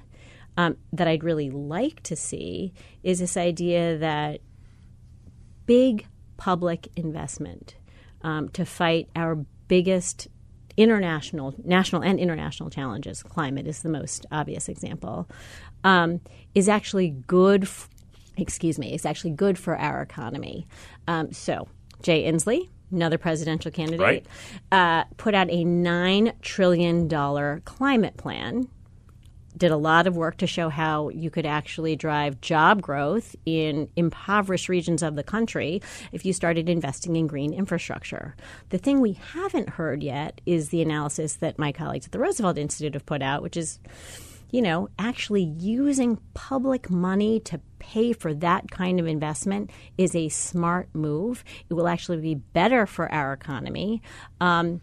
um, 0.56 0.76
that 0.92 1.08
I'd 1.08 1.24
really 1.24 1.50
like 1.50 2.02
to 2.04 2.16
see 2.16 2.72
is 3.02 3.18
this 3.18 3.36
idea 3.36 3.98
that 3.98 4.40
big 5.66 6.06
public 6.36 6.88
investment 6.96 7.76
um, 8.22 8.48
to 8.50 8.64
fight 8.64 9.08
our 9.16 9.36
biggest 9.68 10.28
international, 10.76 11.54
national, 11.64 12.02
and 12.02 12.18
international 12.18 12.70
challenges. 12.70 13.22
Climate 13.22 13.66
is 13.66 13.82
the 13.82 13.88
most 13.88 14.26
obvious 14.32 14.68
example. 14.68 15.28
Um, 15.84 16.20
is 16.54 16.68
actually 16.68 17.10
good. 17.10 17.64
F- 17.64 17.88
excuse 18.36 18.78
me. 18.78 18.94
Is 18.94 19.04
actually 19.04 19.32
good 19.32 19.58
for 19.58 19.76
our 19.76 20.02
economy. 20.02 20.66
Um, 21.06 21.32
so 21.32 21.68
Jay 22.02 22.24
Inslee, 22.24 22.68
another 22.90 23.18
presidential 23.18 23.70
candidate, 23.70 24.00
right. 24.00 24.26
uh, 24.70 25.04
put 25.16 25.34
out 25.34 25.50
a 25.50 25.64
nine 25.64 26.32
trillion 26.42 27.08
dollar 27.08 27.62
climate 27.64 28.16
plan 28.16 28.68
did 29.62 29.70
a 29.70 29.76
lot 29.76 30.08
of 30.08 30.16
work 30.16 30.38
to 30.38 30.46
show 30.48 30.68
how 30.68 31.08
you 31.10 31.30
could 31.30 31.46
actually 31.46 31.94
drive 31.94 32.40
job 32.40 32.82
growth 32.82 33.36
in 33.46 33.88
impoverished 33.94 34.68
regions 34.68 35.04
of 35.04 35.14
the 35.14 35.22
country 35.22 35.80
if 36.10 36.26
you 36.26 36.32
started 36.32 36.68
investing 36.68 37.14
in 37.14 37.28
green 37.28 37.54
infrastructure. 37.54 38.34
The 38.70 38.78
thing 38.78 39.00
we 39.00 39.12
haven't 39.12 39.68
heard 39.68 40.02
yet 40.02 40.40
is 40.46 40.70
the 40.70 40.82
analysis 40.82 41.36
that 41.36 41.60
my 41.60 41.70
colleagues 41.70 42.06
at 42.06 42.10
the 42.10 42.18
Roosevelt 42.18 42.58
Institute 42.58 42.94
have 42.94 43.06
put 43.06 43.22
out, 43.22 43.40
which 43.40 43.56
is 43.56 43.78
you 44.50 44.62
know, 44.62 44.88
actually 44.98 45.44
using 45.44 46.18
public 46.34 46.90
money 46.90 47.38
to 47.40 47.60
pay 47.78 48.12
for 48.12 48.34
that 48.34 48.68
kind 48.68 48.98
of 48.98 49.06
investment 49.06 49.70
is 49.96 50.16
a 50.16 50.28
smart 50.28 50.88
move. 50.92 51.44
It 51.70 51.74
will 51.74 51.88
actually 51.88 52.20
be 52.20 52.34
better 52.34 52.84
for 52.84 53.10
our 53.10 53.32
economy. 53.32 54.02
Um, 54.40 54.80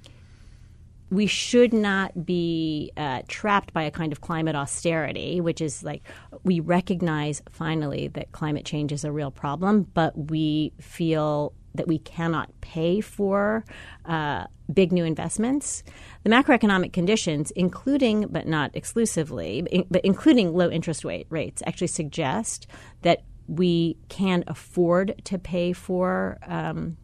we 1.09 1.25
should 1.25 1.73
not 1.73 2.25
be 2.25 2.91
uh, 2.97 3.21
trapped 3.27 3.73
by 3.73 3.83
a 3.83 3.91
kind 3.91 4.11
of 4.11 4.21
climate 4.21 4.55
austerity, 4.55 5.41
which 5.41 5.61
is 5.61 5.83
like 5.83 6.03
we 6.43 6.59
recognize 6.59 7.41
finally 7.51 8.07
that 8.09 8.31
climate 8.31 8.65
change 8.65 8.91
is 8.91 9.03
a 9.03 9.11
real 9.11 9.31
problem, 9.31 9.87
but 9.93 10.29
we 10.29 10.73
feel 10.79 11.53
that 11.75 11.87
we 11.87 11.99
cannot 11.99 12.49
pay 12.61 12.99
for 13.01 13.63
uh, 14.05 14.45
big 14.73 14.91
new 14.91 15.05
investments. 15.05 15.83
The 16.23 16.29
macroeconomic 16.29 16.93
conditions, 16.93 17.51
including 17.51 18.27
but 18.29 18.47
not 18.47 18.71
exclusively, 18.75 19.65
in, 19.71 19.85
but 19.89 20.03
including 20.03 20.53
low 20.53 20.69
interest 20.69 21.03
rate 21.03 21.27
rates, 21.29 21.61
actually 21.65 21.87
suggest 21.87 22.67
that 23.01 23.23
we 23.47 23.97
can 24.09 24.43
afford 24.47 25.21
to 25.25 25.39
pay 25.39 25.73
for 25.73 26.37
um, 26.45 26.97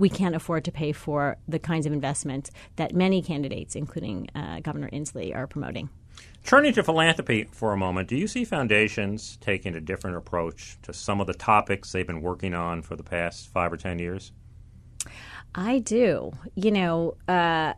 we 0.00 0.08
can't 0.08 0.34
afford 0.34 0.64
to 0.64 0.72
pay 0.72 0.92
for 0.92 1.36
the 1.46 1.58
kinds 1.58 1.84
of 1.84 1.92
investments 1.92 2.50
that 2.76 2.94
many 2.94 3.20
candidates, 3.20 3.76
including 3.76 4.28
uh, 4.34 4.58
Governor 4.60 4.88
Inslee, 4.90 5.36
are 5.36 5.46
promoting. 5.46 5.90
Turning 6.42 6.72
to 6.72 6.82
philanthropy 6.82 7.46
for 7.52 7.72
a 7.72 7.76
moment, 7.76 8.08
do 8.08 8.16
you 8.16 8.26
see 8.26 8.46
foundations 8.46 9.36
taking 9.42 9.74
a 9.74 9.80
different 9.80 10.16
approach 10.16 10.78
to 10.82 10.94
some 10.94 11.20
of 11.20 11.26
the 11.26 11.34
topics 11.34 11.92
they've 11.92 12.06
been 12.06 12.22
working 12.22 12.54
on 12.54 12.80
for 12.80 12.96
the 12.96 13.02
past 13.02 13.48
five 13.48 13.70
or 13.70 13.76
ten 13.76 13.98
years? 13.98 14.32
I 15.54 15.80
do. 15.80 16.32
You 16.54 16.70
know, 16.70 17.16
uh, 17.28 17.74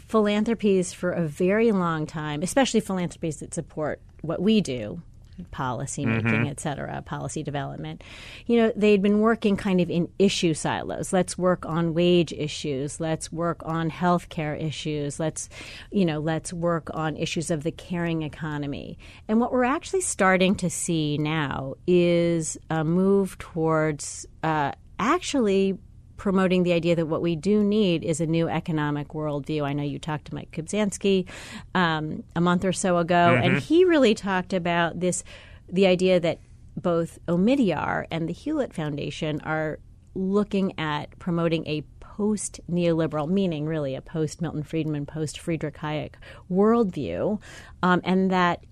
philanthropies 0.00 0.94
for 0.94 1.10
a 1.10 1.26
very 1.26 1.70
long 1.70 2.06
time, 2.06 2.42
especially 2.42 2.80
philanthropies 2.80 3.40
that 3.40 3.52
support 3.52 4.00
what 4.22 4.40
we 4.40 4.62
do, 4.62 5.02
policy 5.50 6.06
making, 6.06 6.30
mm-hmm. 6.30 6.46
et 6.46 6.60
cetera, 6.60 7.02
policy 7.02 7.42
development. 7.42 8.02
You 8.46 8.56
know, 8.58 8.72
they'd 8.76 9.02
been 9.02 9.20
working 9.20 9.56
kind 9.56 9.80
of 9.80 9.90
in 9.90 10.08
issue 10.18 10.54
silos. 10.54 11.12
Let's 11.12 11.36
work 11.36 11.66
on 11.66 11.94
wage 11.94 12.32
issues. 12.32 13.00
Let's 13.00 13.32
work 13.32 13.62
on 13.64 13.90
healthcare 13.90 14.60
issues. 14.60 15.18
Let's, 15.18 15.48
you 15.90 16.04
know, 16.04 16.20
let's 16.20 16.52
work 16.52 16.90
on 16.94 17.16
issues 17.16 17.50
of 17.50 17.62
the 17.62 17.72
caring 17.72 18.22
economy. 18.22 18.98
And 19.28 19.40
what 19.40 19.52
we're 19.52 19.64
actually 19.64 20.02
starting 20.02 20.54
to 20.56 20.70
see 20.70 21.18
now 21.18 21.74
is 21.86 22.58
a 22.70 22.84
move 22.84 23.38
towards 23.38 24.26
uh, 24.42 24.72
actually 24.98 25.78
promoting 26.22 26.62
the 26.62 26.72
idea 26.72 26.94
that 26.94 27.06
what 27.06 27.20
we 27.20 27.34
do 27.34 27.64
need 27.64 28.04
is 28.04 28.20
a 28.20 28.26
new 28.26 28.48
economic 28.48 29.08
worldview. 29.08 29.64
I 29.64 29.72
know 29.72 29.82
you 29.82 29.98
talked 29.98 30.26
to 30.26 30.34
Mike 30.36 30.52
Kubzansky 30.52 31.28
um, 31.74 32.22
a 32.36 32.40
month 32.40 32.64
or 32.64 32.72
so 32.72 32.98
ago, 32.98 33.14
mm-hmm. 33.34 33.42
and 33.42 33.58
he 33.58 33.84
really 33.84 34.14
talked 34.14 34.52
about 34.52 35.00
this 35.00 35.24
the 35.68 35.84
idea 35.84 36.20
that 36.20 36.38
both 36.76 37.18
Omidyar 37.26 38.06
and 38.12 38.28
the 38.28 38.32
Hewlett 38.32 38.72
Foundation 38.72 39.40
are 39.40 39.80
looking 40.14 40.78
at 40.78 41.18
promoting 41.18 41.66
a 41.66 41.82
post 41.98 42.60
neoliberal, 42.70 43.28
meaning 43.28 43.66
really 43.66 43.96
a 43.96 44.00
post 44.00 44.40
Milton 44.40 44.62
Friedman, 44.62 45.06
post 45.06 45.40
Friedrich 45.40 45.78
Hayek 45.78 46.12
worldview, 46.48 47.40
um, 47.82 48.00
and 48.04 48.30
that 48.30 48.62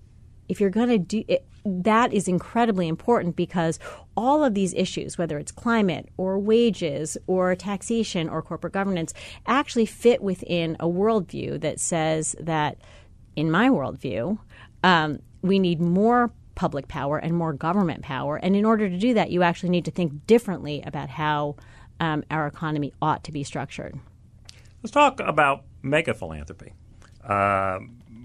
if 0.47 0.61
you're 0.61 0.69
going 0.69 0.87
to 0.87 0.97
do 0.97 1.25
it, 1.27 1.45
that 1.65 2.13
is 2.13 2.27
incredibly 2.27 2.87
important 2.87 3.35
because 3.35 3.79
all 4.17 4.43
of 4.43 4.53
these 4.53 4.73
issues, 4.73 5.17
whether 5.17 5.37
it's 5.37 5.51
climate 5.51 6.09
or 6.17 6.39
wages 6.39 7.17
or 7.27 7.55
taxation 7.55 8.29
or 8.29 8.41
corporate 8.41 8.73
governance, 8.73 9.13
actually 9.45 9.85
fit 9.85 10.21
within 10.21 10.75
a 10.79 10.87
worldview 10.87 11.61
that 11.61 11.79
says 11.79 12.35
that, 12.39 12.77
in 13.35 13.49
my 13.49 13.69
worldview, 13.69 14.37
um, 14.83 15.19
we 15.41 15.59
need 15.59 15.79
more 15.79 16.31
public 16.55 16.87
power 16.87 17.17
and 17.17 17.35
more 17.35 17.53
government 17.53 18.03
power. 18.03 18.37
And 18.37 18.55
in 18.55 18.65
order 18.65 18.89
to 18.89 18.97
do 18.97 19.13
that, 19.13 19.31
you 19.31 19.41
actually 19.41 19.69
need 19.69 19.85
to 19.85 19.91
think 19.91 20.27
differently 20.27 20.83
about 20.85 21.09
how 21.09 21.55
um, 21.99 22.23
our 22.29 22.47
economy 22.47 22.93
ought 23.01 23.23
to 23.23 23.31
be 23.31 23.43
structured. 23.43 23.97
Let's 24.83 24.91
talk 24.91 25.19
about 25.19 25.63
mega 25.81 26.13
philanthropy. 26.13 26.73
Uh, 27.23 27.79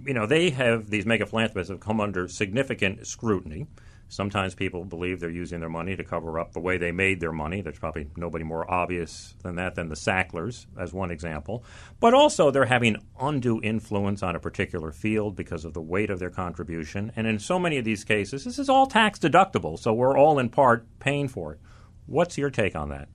you 0.07 0.15
know, 0.15 0.27
they 0.27 0.51
have 0.51 0.91
these 0.91 1.07
mega 1.07 1.27
philanthropists 1.27 1.71
have 1.71 1.81
come 1.81 2.01
under 2.01 2.29
significant 2.29 3.07
scrutiny. 3.07 3.67
Sometimes 4.09 4.55
people 4.55 4.85
believe 4.85 5.19
they're 5.19 5.31
using 5.31 5.59
their 5.59 5.69
money 5.69 5.97
to 5.97 6.05
cover 6.05 6.39
up 6.39 6.53
the 6.53 6.61
way 6.61 6.79
they 6.79 6.93
made 6.93 7.19
their 7.19 7.33
money. 7.33 7.61
There's 7.61 7.79
probably 7.79 8.09
nobody 8.17 8.45
more 8.45 8.71
obvious 8.71 9.35
than 9.43 9.57
that 9.57 9.75
than 9.75 9.89
the 9.89 9.97
Sacklers, 9.97 10.67
as 10.79 10.93
one 10.93 11.11
example. 11.11 11.65
But 11.99 12.15
also, 12.15 12.53
they're 12.53 12.67
having 12.67 12.99
undue 13.21 13.61
influence 13.65 14.23
on 14.23 14.37
a 14.37 14.41
particular 14.41 14.93
field 14.93 15.35
because 15.35 15.65
of 15.65 15.75
the 15.75 15.83
weight 15.83 16.09
of 16.09 16.21
their 16.21 16.31
contribution. 16.31 17.11
And 17.17 17.27
in 17.27 17.41
so 17.41 17.59
many 17.59 17.79
of 17.79 17.85
these 17.85 18.05
cases, 18.05 18.45
this 18.45 18.61
is 18.61 18.69
all 18.69 18.87
tax 18.87 19.19
deductible, 19.19 19.77
so 19.77 19.93
we're 19.93 20.17
all 20.17 20.39
in 20.39 20.51
part 20.51 20.87
paying 21.01 21.27
for 21.27 21.55
it. 21.55 21.61
What's 22.07 22.39
your 22.39 22.51
take 22.51 22.77
on 22.77 22.91
that? 22.91 23.09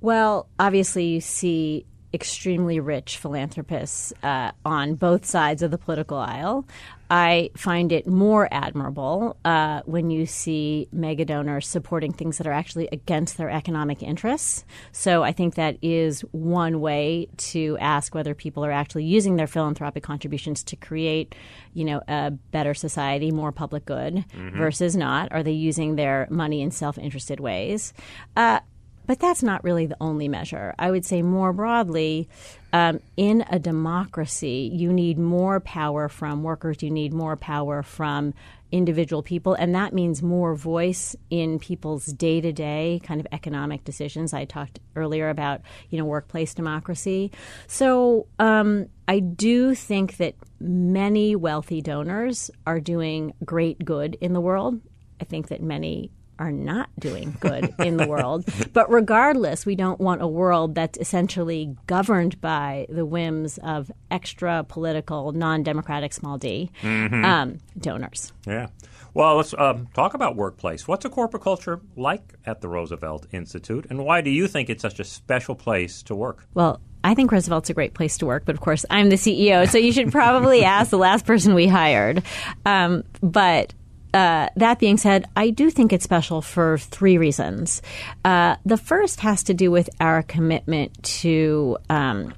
Well, 0.00 0.48
obviously, 0.60 1.06
you 1.06 1.20
see 1.20 1.84
extremely 2.12 2.80
rich 2.80 3.18
philanthropists 3.18 4.12
uh, 4.22 4.52
on 4.64 4.94
both 4.94 5.24
sides 5.24 5.62
of 5.62 5.70
the 5.70 5.78
political 5.78 6.16
aisle. 6.18 6.66
I 7.10 7.50
find 7.56 7.90
it 7.90 8.06
more 8.06 8.48
admirable 8.50 9.36
uh, 9.44 9.80
when 9.86 10.10
you 10.10 10.26
see 10.26 10.88
mega 10.92 11.24
donors 11.24 11.66
supporting 11.66 12.12
things 12.12 12.36
that 12.36 12.46
are 12.46 12.52
actually 12.52 12.88
against 12.92 13.38
their 13.38 13.48
economic 13.48 14.02
interests. 14.02 14.64
So 14.92 15.22
I 15.22 15.32
think 15.32 15.54
that 15.54 15.78
is 15.80 16.20
one 16.32 16.80
way 16.80 17.28
to 17.38 17.78
ask 17.80 18.14
whether 18.14 18.34
people 18.34 18.64
are 18.64 18.72
actually 18.72 19.04
using 19.04 19.36
their 19.36 19.46
philanthropic 19.46 20.02
contributions 20.02 20.62
to 20.64 20.76
create, 20.76 21.34
you 21.72 21.84
know, 21.84 22.02
a 22.08 22.30
better 22.30 22.74
society, 22.74 23.30
more 23.30 23.52
public 23.52 23.86
good, 23.86 24.16
mm-hmm. 24.16 24.58
versus 24.58 24.94
not. 24.94 25.32
Are 25.32 25.42
they 25.42 25.52
using 25.52 25.96
their 25.96 26.26
money 26.30 26.60
in 26.60 26.70
self-interested 26.70 27.40
ways? 27.40 27.94
Uh, 28.36 28.60
but 29.08 29.18
that's 29.18 29.42
not 29.42 29.64
really 29.64 29.86
the 29.86 29.96
only 30.02 30.28
measure. 30.28 30.74
I 30.78 30.90
would 30.90 31.04
say 31.04 31.22
more 31.22 31.54
broadly, 31.54 32.28
um, 32.74 33.00
in 33.16 33.42
a 33.48 33.58
democracy, 33.58 34.70
you 34.70 34.92
need 34.92 35.18
more 35.18 35.60
power 35.60 36.10
from 36.10 36.42
workers, 36.42 36.82
you 36.82 36.90
need 36.90 37.14
more 37.14 37.34
power 37.34 37.82
from 37.82 38.34
individual 38.70 39.22
people, 39.22 39.54
and 39.54 39.74
that 39.74 39.94
means 39.94 40.22
more 40.22 40.54
voice 40.54 41.16
in 41.30 41.58
people's 41.58 42.04
day 42.04 42.42
to 42.42 42.52
day 42.52 43.00
kind 43.02 43.18
of 43.18 43.26
economic 43.32 43.82
decisions. 43.82 44.34
I 44.34 44.44
talked 44.44 44.78
earlier 44.94 45.30
about 45.30 45.62
you 45.88 45.96
know 45.96 46.04
workplace 46.04 46.52
democracy. 46.52 47.32
So 47.66 48.26
um, 48.38 48.88
I 49.08 49.20
do 49.20 49.74
think 49.74 50.18
that 50.18 50.34
many 50.60 51.34
wealthy 51.34 51.80
donors 51.80 52.50
are 52.66 52.78
doing 52.78 53.32
great 53.42 53.82
good 53.82 54.18
in 54.20 54.34
the 54.34 54.40
world. 54.42 54.82
I 55.18 55.24
think 55.24 55.48
that 55.48 55.62
many 55.62 56.10
are 56.38 56.52
not 56.52 56.88
doing 56.98 57.36
good 57.40 57.74
in 57.78 57.96
the 57.96 58.06
world. 58.06 58.44
But 58.72 58.90
regardless, 58.90 59.64
we 59.66 59.74
don't 59.74 60.00
want 60.00 60.22
a 60.22 60.26
world 60.26 60.74
that's 60.74 60.98
essentially 60.98 61.76
governed 61.86 62.40
by 62.40 62.86
the 62.88 63.04
whims 63.04 63.58
of 63.58 63.90
extra 64.10 64.64
political, 64.64 65.32
non 65.32 65.62
democratic, 65.62 66.12
small 66.12 66.38
d 66.38 66.70
mm-hmm. 66.82 67.24
um, 67.24 67.58
donors. 67.78 68.32
Yeah. 68.46 68.68
Well, 69.14 69.36
let's 69.36 69.54
um, 69.54 69.88
talk 69.94 70.14
about 70.14 70.36
workplace. 70.36 70.86
What's 70.86 71.04
a 71.04 71.10
corporate 71.10 71.42
culture 71.42 71.80
like 71.96 72.34
at 72.46 72.60
the 72.60 72.68
Roosevelt 72.68 73.26
Institute, 73.32 73.86
and 73.90 74.04
why 74.04 74.20
do 74.20 74.30
you 74.30 74.46
think 74.46 74.70
it's 74.70 74.82
such 74.82 75.00
a 75.00 75.04
special 75.04 75.54
place 75.54 76.02
to 76.04 76.14
work? 76.14 76.46
Well, 76.54 76.80
I 77.04 77.14
think 77.14 77.32
Roosevelt's 77.32 77.70
a 77.70 77.74
great 77.74 77.94
place 77.94 78.18
to 78.18 78.26
work, 78.26 78.44
but 78.44 78.54
of 78.54 78.60
course, 78.60 78.84
I'm 78.90 79.08
the 79.08 79.16
CEO, 79.16 79.68
so 79.68 79.78
you 79.78 79.92
should 79.92 80.12
probably 80.12 80.64
ask 80.76 80.90
the 80.90 80.98
last 80.98 81.24
person 81.24 81.54
we 81.54 81.66
hired. 81.66 82.22
Um, 82.66 83.04
but 83.22 83.72
uh, 84.14 84.48
that 84.56 84.78
being 84.78 84.96
said, 84.96 85.26
I 85.36 85.50
do 85.50 85.70
think 85.70 85.92
it's 85.92 86.04
special 86.04 86.42
for 86.42 86.78
three 86.78 87.18
reasons. 87.18 87.82
Uh, 88.24 88.56
the 88.64 88.76
first 88.76 89.20
has 89.20 89.42
to 89.44 89.54
do 89.54 89.70
with 89.70 89.90
our 90.00 90.22
commitment 90.22 91.02
to 91.20 91.78
um, 91.90 92.34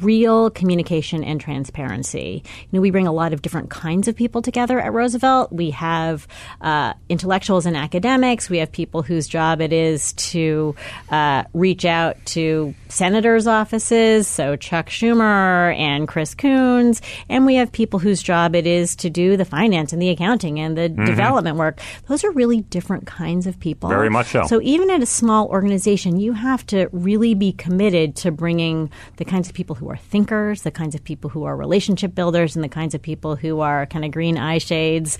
real 0.00 0.50
communication 0.50 1.24
and 1.24 1.40
transparency. 1.40 2.42
You 2.44 2.68
know, 2.72 2.80
we 2.80 2.90
bring 2.90 3.06
a 3.06 3.12
lot 3.12 3.32
of 3.32 3.42
different 3.42 3.70
kinds 3.70 4.08
of 4.08 4.14
people 4.14 4.42
together 4.42 4.80
at 4.80 4.92
Roosevelt. 4.92 5.52
We 5.52 5.70
have 5.70 6.28
uh, 6.60 6.94
intellectuals 7.08 7.66
and 7.66 7.76
academics. 7.76 8.48
We 8.48 8.58
have 8.58 8.70
people 8.70 9.02
whose 9.02 9.26
job 9.26 9.60
it 9.60 9.72
is 9.72 10.12
to 10.14 10.76
uh, 11.10 11.44
reach 11.54 11.84
out 11.84 12.24
to 12.26 12.74
senators' 12.88 13.46
offices, 13.46 14.28
so 14.28 14.56
Chuck 14.56 14.88
Schumer 14.88 15.76
and 15.76 16.06
Chris 16.06 16.34
Coons, 16.34 17.02
and 17.28 17.46
we 17.46 17.56
have 17.56 17.72
people 17.72 17.98
whose 17.98 18.22
job 18.22 18.54
it 18.54 18.66
is 18.66 18.96
to 18.96 19.10
do 19.10 19.36
the 19.36 19.44
finance 19.44 19.92
and 19.92 20.00
the 20.00 20.10
accounting 20.10 20.60
and 20.60 20.76
the 20.76 20.88
mm-hmm. 20.88 21.04
development 21.04 21.56
work. 21.56 21.80
Those 22.08 22.24
are 22.24 22.30
really 22.30 22.60
different 22.62 23.06
kinds 23.06 23.46
of 23.46 23.58
people. 23.58 23.88
Very 23.88 24.10
much 24.10 24.28
so. 24.28 24.46
So 24.46 24.60
even 24.62 24.90
at 24.90 25.02
a 25.02 25.06
small 25.06 25.48
organization, 25.48 26.18
you 26.18 26.32
have 26.32 26.66
to 26.66 26.88
really 26.92 27.34
be 27.34 27.52
committed 27.52 28.16
to 28.16 28.30
bringing 28.30 28.90
the 29.16 29.24
kinds 29.24 29.48
of 29.48 29.54
people 29.54 29.76
who 29.80 29.88
are 29.88 29.96
thinkers, 29.96 30.62
the 30.62 30.70
kinds 30.70 30.94
of 30.94 31.02
people 31.02 31.30
who 31.30 31.44
are 31.44 31.56
relationship 31.56 32.14
builders, 32.14 32.54
and 32.54 32.62
the 32.62 32.68
kinds 32.68 32.94
of 32.94 33.00
people 33.00 33.34
who 33.34 33.60
are 33.60 33.86
kind 33.86 34.04
of 34.04 34.10
green 34.10 34.36
eye 34.36 34.58
shades, 34.58 35.18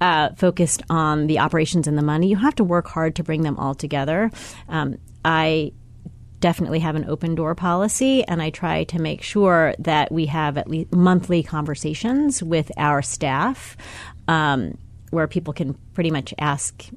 uh, 0.00 0.28
focused 0.36 0.82
on 0.90 1.26
the 1.26 1.38
operations 1.38 1.88
and 1.88 1.96
the 1.96 2.02
money. 2.02 2.28
You 2.28 2.36
have 2.36 2.54
to 2.56 2.64
work 2.64 2.86
hard 2.86 3.16
to 3.16 3.24
bring 3.24 3.42
them 3.42 3.56
all 3.58 3.74
together. 3.74 4.30
Um, 4.68 4.98
I 5.24 5.72
definitely 6.40 6.80
have 6.80 6.94
an 6.94 7.06
open 7.08 7.34
door 7.34 7.54
policy, 7.54 8.22
and 8.24 8.42
I 8.42 8.50
try 8.50 8.84
to 8.84 8.98
make 9.00 9.22
sure 9.22 9.74
that 9.78 10.12
we 10.12 10.26
have 10.26 10.58
at 10.58 10.68
least 10.68 10.92
monthly 10.92 11.42
conversations 11.42 12.42
with 12.42 12.70
our 12.76 13.00
staff 13.00 13.78
um, 14.28 14.76
where 15.10 15.26
people 15.26 15.54
can 15.54 15.74
pretty 15.94 16.10
much 16.10 16.34
ask 16.38 16.90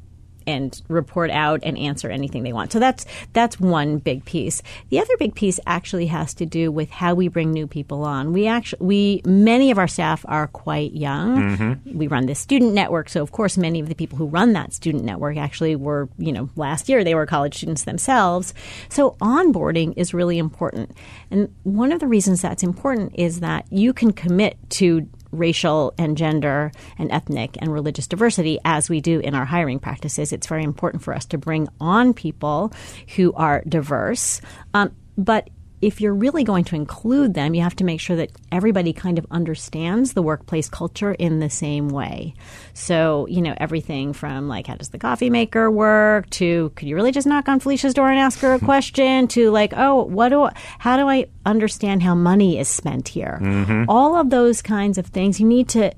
and 0.47 0.81
report 0.88 1.31
out 1.31 1.60
and 1.63 1.77
answer 1.77 2.10
anything 2.10 2.43
they 2.43 2.53
want. 2.53 2.71
So 2.71 2.79
that's 2.79 3.05
that's 3.34 3.60
one 3.60 3.97
big 3.97 4.25
piece. 4.25 4.62
The 4.89 4.99
other 4.99 5.15
big 5.17 5.36
piece 5.36 5.60
actually 5.65 6.08
has 6.08 6.34
to 6.36 6.45
do 6.45 6.71
with 6.71 6.89
how 6.89 7.13
we 7.13 7.27
bring 7.27 7.51
new 7.51 7.67
people 7.67 8.03
on. 8.03 8.34
We 8.34 8.47
actually 8.47 8.86
we 8.86 9.21
many 9.25 9.71
of 9.71 9.77
our 9.77 9.88
staff 9.88 10.25
are 10.27 10.47
quite 10.47 10.93
young. 10.93 11.58
Mm-hmm. 11.58 11.97
We 11.97 12.08
run 12.08 12.25
this 12.25 12.39
student 12.39 12.73
network, 12.73 13.10
so 13.10 13.21
of 13.21 13.31
course 13.31 13.58
many 13.58 13.79
of 13.79 13.89
the 13.89 13.95
people 13.95 14.17
who 14.17 14.27
run 14.27 14.53
that 14.53 14.73
student 14.73 15.03
network 15.03 15.38
actually 15.38 15.75
were, 15.75 16.10
you 16.17 16.31
know, 16.31 16.49
last 16.55 16.89
year 16.89 17.03
they 17.03 17.15
were 17.15 17.25
college 17.25 17.55
students 17.58 17.84
themselves. 17.84 18.53
So 18.89 19.12
onboarding 19.21 19.93
is 19.97 20.13
really 20.13 20.38
important. 20.38 20.95
And 21.31 21.53
one 21.63 21.91
of 21.91 21.99
the 21.99 22.08
reasons 22.08 22.41
that's 22.41 22.63
important 22.63 23.13
is 23.15 23.39
that 23.39 23.65
you 23.71 23.93
can 23.93 24.12
commit 24.13 24.58
to 24.71 25.08
racial 25.36 25.93
and 25.98 26.17
gender 26.17 26.71
and 26.98 27.12
ethnic 27.12 27.58
and 27.60 27.71
religious 27.71 28.08
diversity 28.08 28.60
as 28.65 28.89
we 28.89 29.02
do 29.02 29.19
in 29.19 29.36
our 29.36 29.45
hiring 29.45 29.80
practices. 29.80 30.34
It's 30.34 30.48
very 30.48 30.63
important 30.63 31.04
for 31.04 31.13
us 31.13 31.26
to 31.28 31.38
bring 31.38 31.67
on 31.80 32.13
people 32.13 32.74
who 33.15 33.34
are 33.34 33.63
diverse. 33.67 34.41
Um, 34.74 34.95
but 35.17 35.50
if 35.81 36.01
you're 36.01 36.13
really 36.13 36.43
going 36.43 36.63
to 36.65 36.75
include 36.75 37.33
them, 37.33 37.53
you 37.53 37.61
have 37.61 37.75
to 37.77 37.83
make 37.83 37.99
sure 37.99 38.15
that 38.15 38.31
everybody 38.51 38.93
kind 38.93 39.17
of 39.17 39.25
understands 39.29 40.13
the 40.13 40.21
workplace 40.21 40.69
culture 40.69 41.13
in 41.13 41.39
the 41.39 41.49
same 41.49 41.89
way. 41.89 42.33
So, 42.73 43.27
you 43.27 43.41
know, 43.41 43.53
everything 43.57 44.13
from 44.13 44.47
like, 44.47 44.67
how 44.67 44.75
does 44.75 44.89
the 44.89 44.97
coffee 44.97 45.29
maker 45.29 45.69
work 45.69 46.29
to 46.31 46.71
could 46.75 46.88
you 46.88 46.95
really 46.95 47.11
just 47.11 47.27
knock 47.27 47.47
on 47.49 47.59
Felicia's 47.59 47.93
door 47.93 48.09
and 48.09 48.19
ask 48.19 48.39
her 48.39 48.53
a 48.53 48.59
question 48.65 49.27
to 49.29 49.51
like, 49.51 49.73
oh, 49.75 50.03
what 50.03 50.29
do, 50.29 50.43
I, 50.43 50.53
how 50.79 50.97
do 50.97 51.07
I 51.07 51.27
understand 51.45 52.03
how 52.03 52.15
money 52.15 52.57
is 52.57 52.67
spent 52.67 53.07
here? 53.07 53.39
Mm-hmm. 53.41 53.85
All 53.89 54.15
of 54.15 54.29
those 54.29 54.61
kinds 54.61 54.97
of 54.97 55.07
things, 55.07 55.39
you 55.39 55.47
need 55.47 55.69
to 55.69 55.93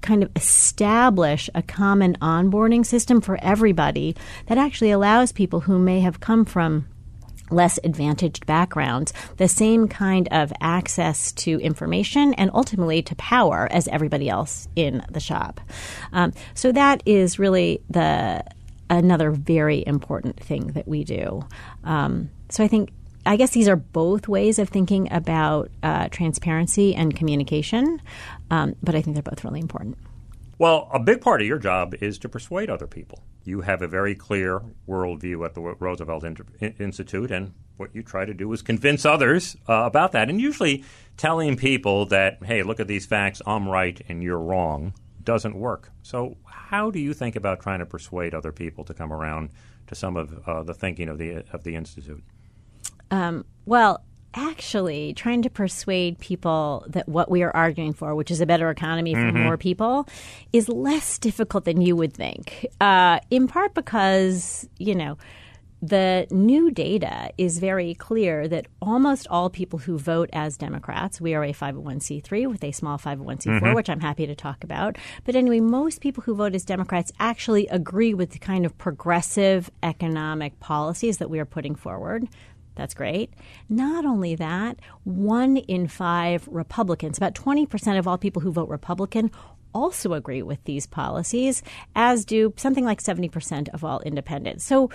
kind 0.00 0.22
of 0.22 0.30
establish 0.36 1.50
a 1.54 1.62
common 1.62 2.16
onboarding 2.20 2.86
system 2.86 3.20
for 3.20 3.38
everybody 3.42 4.16
that 4.46 4.58
actually 4.58 4.90
allows 4.90 5.32
people 5.32 5.60
who 5.60 5.78
may 5.78 6.00
have 6.00 6.20
come 6.20 6.44
from 6.44 6.86
less 7.50 7.78
advantaged 7.84 8.46
backgrounds 8.46 9.12
the 9.36 9.48
same 9.48 9.88
kind 9.88 10.28
of 10.30 10.52
access 10.60 11.32
to 11.32 11.60
information 11.60 12.34
and 12.34 12.50
ultimately 12.54 13.02
to 13.02 13.14
power 13.16 13.68
as 13.70 13.88
everybody 13.88 14.28
else 14.28 14.68
in 14.76 15.04
the 15.10 15.20
shop. 15.20 15.60
Um, 16.12 16.32
so 16.54 16.72
that 16.72 17.02
is 17.06 17.38
really 17.38 17.80
the 17.90 18.44
another 18.90 19.30
very 19.30 19.84
important 19.86 20.40
thing 20.40 20.68
that 20.68 20.88
we 20.88 21.04
do. 21.04 21.42
Um, 21.84 22.30
so 22.48 22.64
I 22.64 22.68
think 22.68 22.90
I 23.26 23.36
guess 23.36 23.50
these 23.50 23.68
are 23.68 23.76
both 23.76 24.26
ways 24.26 24.58
of 24.58 24.70
thinking 24.70 25.12
about 25.12 25.70
uh, 25.82 26.08
transparency 26.08 26.94
and 26.94 27.14
communication, 27.14 28.00
um, 28.50 28.74
but 28.82 28.94
I 28.94 29.02
think 29.02 29.14
they're 29.14 29.22
both 29.22 29.44
really 29.44 29.60
important. 29.60 29.98
Well, 30.58 30.88
a 30.92 30.98
big 30.98 31.20
part 31.20 31.40
of 31.40 31.46
your 31.46 31.58
job 31.58 31.94
is 32.00 32.18
to 32.18 32.28
persuade 32.28 32.68
other 32.68 32.88
people. 32.88 33.22
You 33.44 33.60
have 33.60 33.80
a 33.80 33.86
very 33.86 34.16
clear 34.16 34.60
worldview 34.88 35.44
at 35.44 35.54
the 35.54 35.60
Roosevelt 35.60 36.24
Institute, 36.60 37.30
and 37.30 37.54
what 37.76 37.94
you 37.94 38.02
try 38.02 38.24
to 38.24 38.34
do 38.34 38.52
is 38.52 38.60
convince 38.60 39.06
others 39.06 39.56
uh, 39.68 39.84
about 39.84 40.10
that. 40.12 40.28
And 40.28 40.40
usually 40.40 40.84
telling 41.16 41.56
people 41.56 42.06
that, 42.06 42.42
hey, 42.42 42.64
look 42.64 42.80
at 42.80 42.88
these 42.88 43.06
facts, 43.06 43.40
I'm 43.46 43.68
right 43.68 44.00
and 44.08 44.20
you're 44.20 44.40
wrong, 44.40 44.94
doesn't 45.22 45.54
work. 45.54 45.92
So, 46.02 46.36
how 46.44 46.90
do 46.90 46.98
you 46.98 47.14
think 47.14 47.36
about 47.36 47.60
trying 47.60 47.78
to 47.78 47.86
persuade 47.86 48.34
other 48.34 48.50
people 48.50 48.84
to 48.84 48.94
come 48.94 49.12
around 49.12 49.50
to 49.86 49.94
some 49.94 50.16
of 50.16 50.42
uh, 50.46 50.64
the 50.64 50.74
thinking 50.74 51.08
of 51.08 51.18
the 51.18 51.44
of 51.52 51.62
the 51.62 51.76
institute? 51.76 52.22
Um, 53.10 53.44
well, 53.64 54.04
actually 54.58 55.14
trying 55.14 55.40
to 55.40 55.48
persuade 55.48 56.18
people 56.18 56.84
that 56.88 57.08
what 57.08 57.30
we 57.30 57.44
are 57.44 57.54
arguing 57.54 57.92
for, 57.92 58.16
which 58.16 58.28
is 58.28 58.40
a 58.40 58.46
better 58.46 58.70
economy 58.70 59.14
for 59.14 59.20
mm-hmm. 59.20 59.44
more 59.44 59.56
people, 59.56 60.08
is 60.52 60.68
less 60.68 61.16
difficult 61.16 61.64
than 61.64 61.80
you 61.80 61.94
would 61.94 62.12
think. 62.12 62.66
Uh, 62.80 63.20
in 63.30 63.46
part 63.46 63.72
because, 63.72 64.68
you 64.78 64.96
know, 64.96 65.16
the 65.80 66.26
new 66.32 66.72
data 66.72 67.30
is 67.38 67.60
very 67.60 67.94
clear 67.94 68.48
that 68.48 68.66
almost 68.82 69.28
all 69.28 69.48
people 69.48 69.78
who 69.78 69.96
vote 69.96 70.28
as 70.32 70.56
Democrats, 70.56 71.20
we 71.20 71.34
are 71.34 71.44
a 71.44 71.52
501c3 71.52 72.50
with 72.50 72.64
a 72.64 72.72
small 72.72 72.98
501c4, 72.98 73.60
mm-hmm. 73.60 73.74
which 73.74 73.88
I'm 73.88 74.00
happy 74.00 74.26
to 74.26 74.34
talk 74.34 74.64
about. 74.64 74.96
But 75.24 75.36
anyway, 75.36 75.60
most 75.60 76.00
people 76.00 76.24
who 76.24 76.34
vote 76.34 76.56
as 76.56 76.64
Democrats 76.64 77.12
actually 77.20 77.68
agree 77.68 78.12
with 78.12 78.30
the 78.30 78.40
kind 78.40 78.66
of 78.66 78.76
progressive 78.76 79.70
economic 79.84 80.58
policies 80.58 81.18
that 81.18 81.30
we 81.30 81.38
are 81.38 81.44
putting 81.44 81.76
forward. 81.76 82.26
That's 82.78 82.94
great. 82.94 83.34
Not 83.68 84.06
only 84.06 84.36
that, 84.36 84.78
one 85.02 85.56
in 85.56 85.88
five 85.88 86.46
Republicans, 86.48 87.18
about 87.18 87.34
20% 87.34 87.98
of 87.98 88.06
all 88.06 88.16
people 88.16 88.40
who 88.40 88.52
vote 88.52 88.68
Republican, 88.68 89.32
also 89.74 90.14
agree 90.14 90.42
with 90.42 90.62
these 90.64 90.86
policies, 90.86 91.62
as 91.96 92.24
do 92.24 92.54
something 92.56 92.84
like 92.84 93.02
70% 93.02 93.68
of 93.70 93.82
all 93.82 94.00
independents. 94.00 94.64
So 94.64 94.90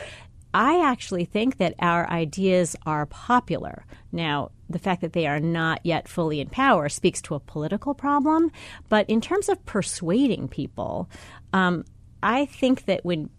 I 0.53 0.81
actually 0.85 1.25
think 1.25 1.57
that 1.57 1.75
our 1.79 2.09
ideas 2.09 2.77
are 2.85 3.05
popular. 3.05 3.85
Now, 4.13 4.51
the 4.69 4.79
fact 4.79 5.01
that 5.01 5.11
they 5.11 5.27
are 5.27 5.41
not 5.41 5.81
yet 5.83 6.07
fully 6.07 6.39
in 6.39 6.47
power 6.47 6.87
speaks 6.87 7.21
to 7.23 7.35
a 7.35 7.39
political 7.39 7.93
problem. 7.93 8.49
But 8.87 9.09
in 9.09 9.19
terms 9.19 9.49
of 9.49 9.65
persuading 9.65 10.47
people, 10.47 11.09
um, 11.51 11.83
I 12.21 12.45
think 12.45 12.85
that 12.85 13.03
when 13.03 13.29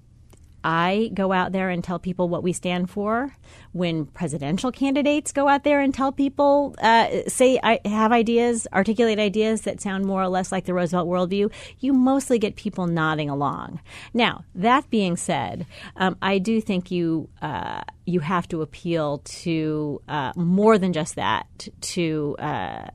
I 0.64 1.10
go 1.12 1.30
out 1.30 1.52
there 1.52 1.68
and 1.68 1.84
tell 1.84 1.98
people 1.98 2.30
what 2.30 2.42
we 2.42 2.54
stand 2.54 2.88
for. 2.88 3.36
When 3.72 4.06
presidential 4.06 4.72
candidates 4.72 5.30
go 5.30 5.46
out 5.46 5.62
there 5.62 5.80
and 5.80 5.92
tell 5.92 6.10
people, 6.10 6.74
uh, 6.80 7.08
say, 7.28 7.60
I 7.62 7.80
have 7.84 8.12
ideas, 8.12 8.66
articulate 8.72 9.18
ideas 9.18 9.62
that 9.62 9.82
sound 9.82 10.06
more 10.06 10.22
or 10.22 10.28
less 10.28 10.50
like 10.50 10.64
the 10.64 10.72
Roosevelt 10.72 11.06
worldview, 11.06 11.52
you 11.80 11.92
mostly 11.92 12.38
get 12.38 12.56
people 12.56 12.86
nodding 12.86 13.28
along. 13.28 13.80
Now, 14.14 14.44
that 14.54 14.88
being 14.88 15.16
said, 15.18 15.66
um, 15.96 16.16
I 16.22 16.38
do 16.38 16.62
think 16.62 16.90
you 16.90 17.28
uh, 17.42 17.82
you 18.06 18.20
have 18.20 18.48
to 18.48 18.62
appeal 18.62 19.18
to 19.18 20.00
uh, 20.08 20.32
more 20.34 20.78
than 20.78 20.94
just 20.94 21.16
that 21.16 21.68
to 21.80 22.36
uh, 22.38 22.88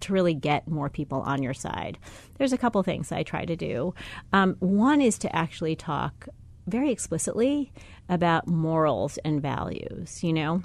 to 0.00 0.12
really 0.12 0.34
get 0.34 0.68
more 0.68 0.90
people 0.90 1.20
on 1.20 1.42
your 1.42 1.54
side. 1.54 1.98
There's 2.36 2.52
a 2.52 2.58
couple 2.58 2.82
things 2.82 3.10
I 3.10 3.22
try 3.22 3.46
to 3.46 3.56
do. 3.56 3.94
Um, 4.32 4.56
one 4.60 5.00
is 5.00 5.18
to 5.18 5.34
actually 5.34 5.76
talk 5.76 6.28
very 6.66 6.90
explicitly 6.90 7.72
about 8.08 8.46
morals 8.46 9.18
and 9.18 9.40
values, 9.40 10.22
you 10.22 10.32
know? 10.32 10.62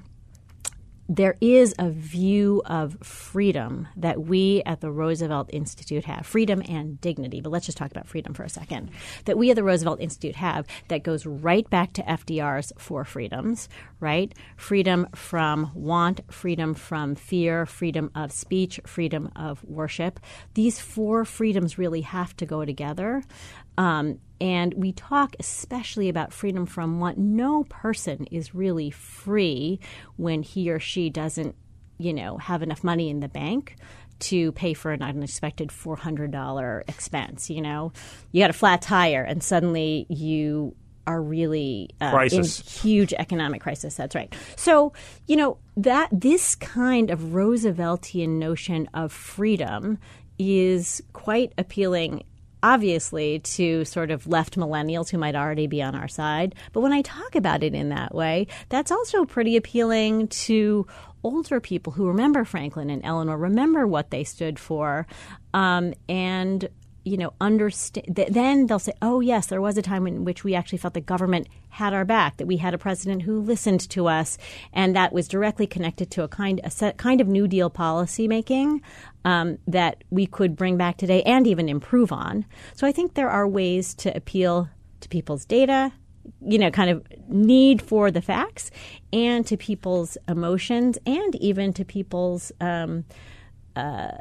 There 1.13 1.35
is 1.41 1.75
a 1.77 1.89
view 1.89 2.61
of 2.65 2.97
freedom 3.03 3.89
that 3.97 4.21
we 4.21 4.63
at 4.65 4.79
the 4.79 4.89
Roosevelt 4.89 5.49
Institute 5.51 6.05
have 6.05 6.25
freedom 6.25 6.63
and 6.69 7.01
dignity, 7.01 7.41
but 7.41 7.51
let's 7.51 7.65
just 7.65 7.77
talk 7.77 7.91
about 7.91 8.07
freedom 8.07 8.33
for 8.33 8.43
a 8.43 8.49
second. 8.49 8.91
That 9.25 9.37
we 9.37 9.49
at 9.49 9.57
the 9.57 9.63
Roosevelt 9.65 9.99
Institute 9.99 10.37
have 10.37 10.65
that 10.87 11.03
goes 11.03 11.25
right 11.25 11.69
back 11.69 11.91
to 11.93 12.03
FDR's 12.03 12.71
four 12.77 13.03
freedoms, 13.03 13.67
right? 13.99 14.33
Freedom 14.55 15.05
from 15.13 15.71
want, 15.75 16.21
freedom 16.31 16.73
from 16.73 17.15
fear, 17.15 17.65
freedom 17.65 18.09
of 18.15 18.31
speech, 18.31 18.79
freedom 18.85 19.33
of 19.35 19.65
worship. 19.65 20.17
These 20.53 20.79
four 20.79 21.25
freedoms 21.25 21.77
really 21.77 22.01
have 22.01 22.37
to 22.37 22.45
go 22.45 22.63
together. 22.63 23.23
Um, 23.77 24.19
and 24.39 24.73
we 24.73 24.91
talk 24.91 25.35
especially 25.39 26.09
about 26.09 26.33
freedom 26.33 26.65
from 26.65 26.99
want. 26.99 27.17
No 27.17 27.63
person 27.65 28.25
is 28.31 28.55
really 28.55 28.89
free 28.89 29.79
when 30.17 30.41
he 30.41 30.71
or 30.71 30.79
she 30.79 31.09
doesn't, 31.09 31.55
you 31.99 32.13
know, 32.13 32.37
have 32.37 32.63
enough 32.63 32.83
money 32.83 33.09
in 33.09 33.19
the 33.19 33.29
bank 33.29 33.75
to 34.21 34.51
pay 34.53 34.73
for 34.73 34.91
an 34.91 35.01
unexpected 35.01 35.69
$400 35.69 36.89
expense. 36.89 37.49
You 37.49 37.61
know, 37.61 37.93
you 38.31 38.41
got 38.41 38.49
a 38.49 38.53
flat 38.53 38.81
tire 38.81 39.23
and 39.23 39.43
suddenly 39.43 40.05
you 40.09 40.75
are 41.07 41.21
really 41.21 41.89
uh, 41.99 42.27
in 42.31 42.43
huge 42.43 43.13
economic 43.13 43.61
crisis. 43.61 43.95
That's 43.95 44.15
right. 44.15 44.33
So, 44.55 44.93
you 45.27 45.35
know, 45.35 45.57
that 45.77 46.09
this 46.11 46.55
kind 46.55 47.09
of 47.09 47.19
Rooseveltian 47.19 48.39
notion 48.39 48.87
of 48.93 49.11
freedom 49.11 49.97
is 50.37 51.01
quite 51.13 51.53
appealing 51.57 52.23
obviously 52.63 53.39
to 53.39 53.85
sort 53.85 54.11
of 54.11 54.27
left 54.27 54.57
millennials 54.57 55.09
who 55.09 55.17
might 55.17 55.35
already 55.35 55.67
be 55.67 55.81
on 55.81 55.95
our 55.95 56.07
side. 56.07 56.55
But 56.73 56.81
when 56.81 56.93
I 56.93 57.01
talk 57.01 57.35
about 57.35 57.63
it 57.63 57.73
in 57.73 57.89
that 57.89 58.13
way, 58.13 58.47
that's 58.69 58.91
also 58.91 59.25
pretty 59.25 59.57
appealing 59.57 60.27
to 60.29 60.85
older 61.23 61.59
people 61.59 61.93
who 61.93 62.07
remember 62.07 62.43
Franklin 62.45 62.89
and 62.89 63.03
Eleanor, 63.05 63.37
remember 63.37 63.85
what 63.85 64.09
they 64.09 64.23
stood 64.23 64.57
for, 64.59 65.07
um, 65.53 65.93
and 66.09 66.67
you 67.03 67.17
know, 67.17 67.33
understand. 67.41 68.15
Th- 68.15 68.29
then 68.29 68.67
they'll 68.67 68.77
say, 68.77 68.93
"Oh, 69.01 69.21
yes, 69.21 69.47
there 69.47 69.61
was 69.61 69.75
a 69.77 69.81
time 69.81 70.05
in 70.05 70.23
which 70.23 70.43
we 70.43 70.53
actually 70.53 70.77
felt 70.77 70.93
the 70.93 71.01
government 71.01 71.47
had 71.71 71.93
our 71.93 72.05
back, 72.05 72.37
that 72.37 72.45
we 72.45 72.57
had 72.57 72.73
a 72.73 72.77
president 72.77 73.23
who 73.23 73.39
listened 73.39 73.89
to 73.89 74.07
us, 74.07 74.37
and 74.73 74.95
that 74.95 75.13
was 75.13 75.27
directly 75.27 75.65
connected 75.65 76.11
to 76.11 76.23
a 76.23 76.27
kind, 76.27 76.61
a 76.63 76.69
set, 76.69 76.97
kind 76.97 77.21
of 77.21 77.27
New 77.27 77.47
Deal 77.47 77.69
policy 77.69 78.27
making 78.27 78.81
um, 79.25 79.57
that 79.67 80.03
we 80.09 80.27
could 80.27 80.55
bring 80.55 80.77
back 80.77 80.97
today 80.97 81.23
and 81.23 81.47
even 81.47 81.69
improve 81.69 82.11
on." 82.11 82.45
So 82.75 82.85
I 82.85 82.91
think 82.91 83.13
there 83.13 83.29
are 83.29 83.47
ways 83.47 83.95
to 83.95 84.15
appeal 84.15 84.69
to 84.99 85.09
people's 85.09 85.45
data, 85.45 85.91
you 86.45 86.59
know, 86.59 86.69
kind 86.69 86.89
of 86.89 87.07
need 87.29 87.81
for 87.81 88.11
the 88.11 88.21
facts, 88.21 88.69
and 89.13 89.47
to 89.47 89.57
people's 89.57 90.17
emotions, 90.27 90.97
and 91.05 91.35
even 91.35 91.73
to 91.73 91.85
people's 91.85 92.51
um, 92.59 93.05
uh, 93.75 94.11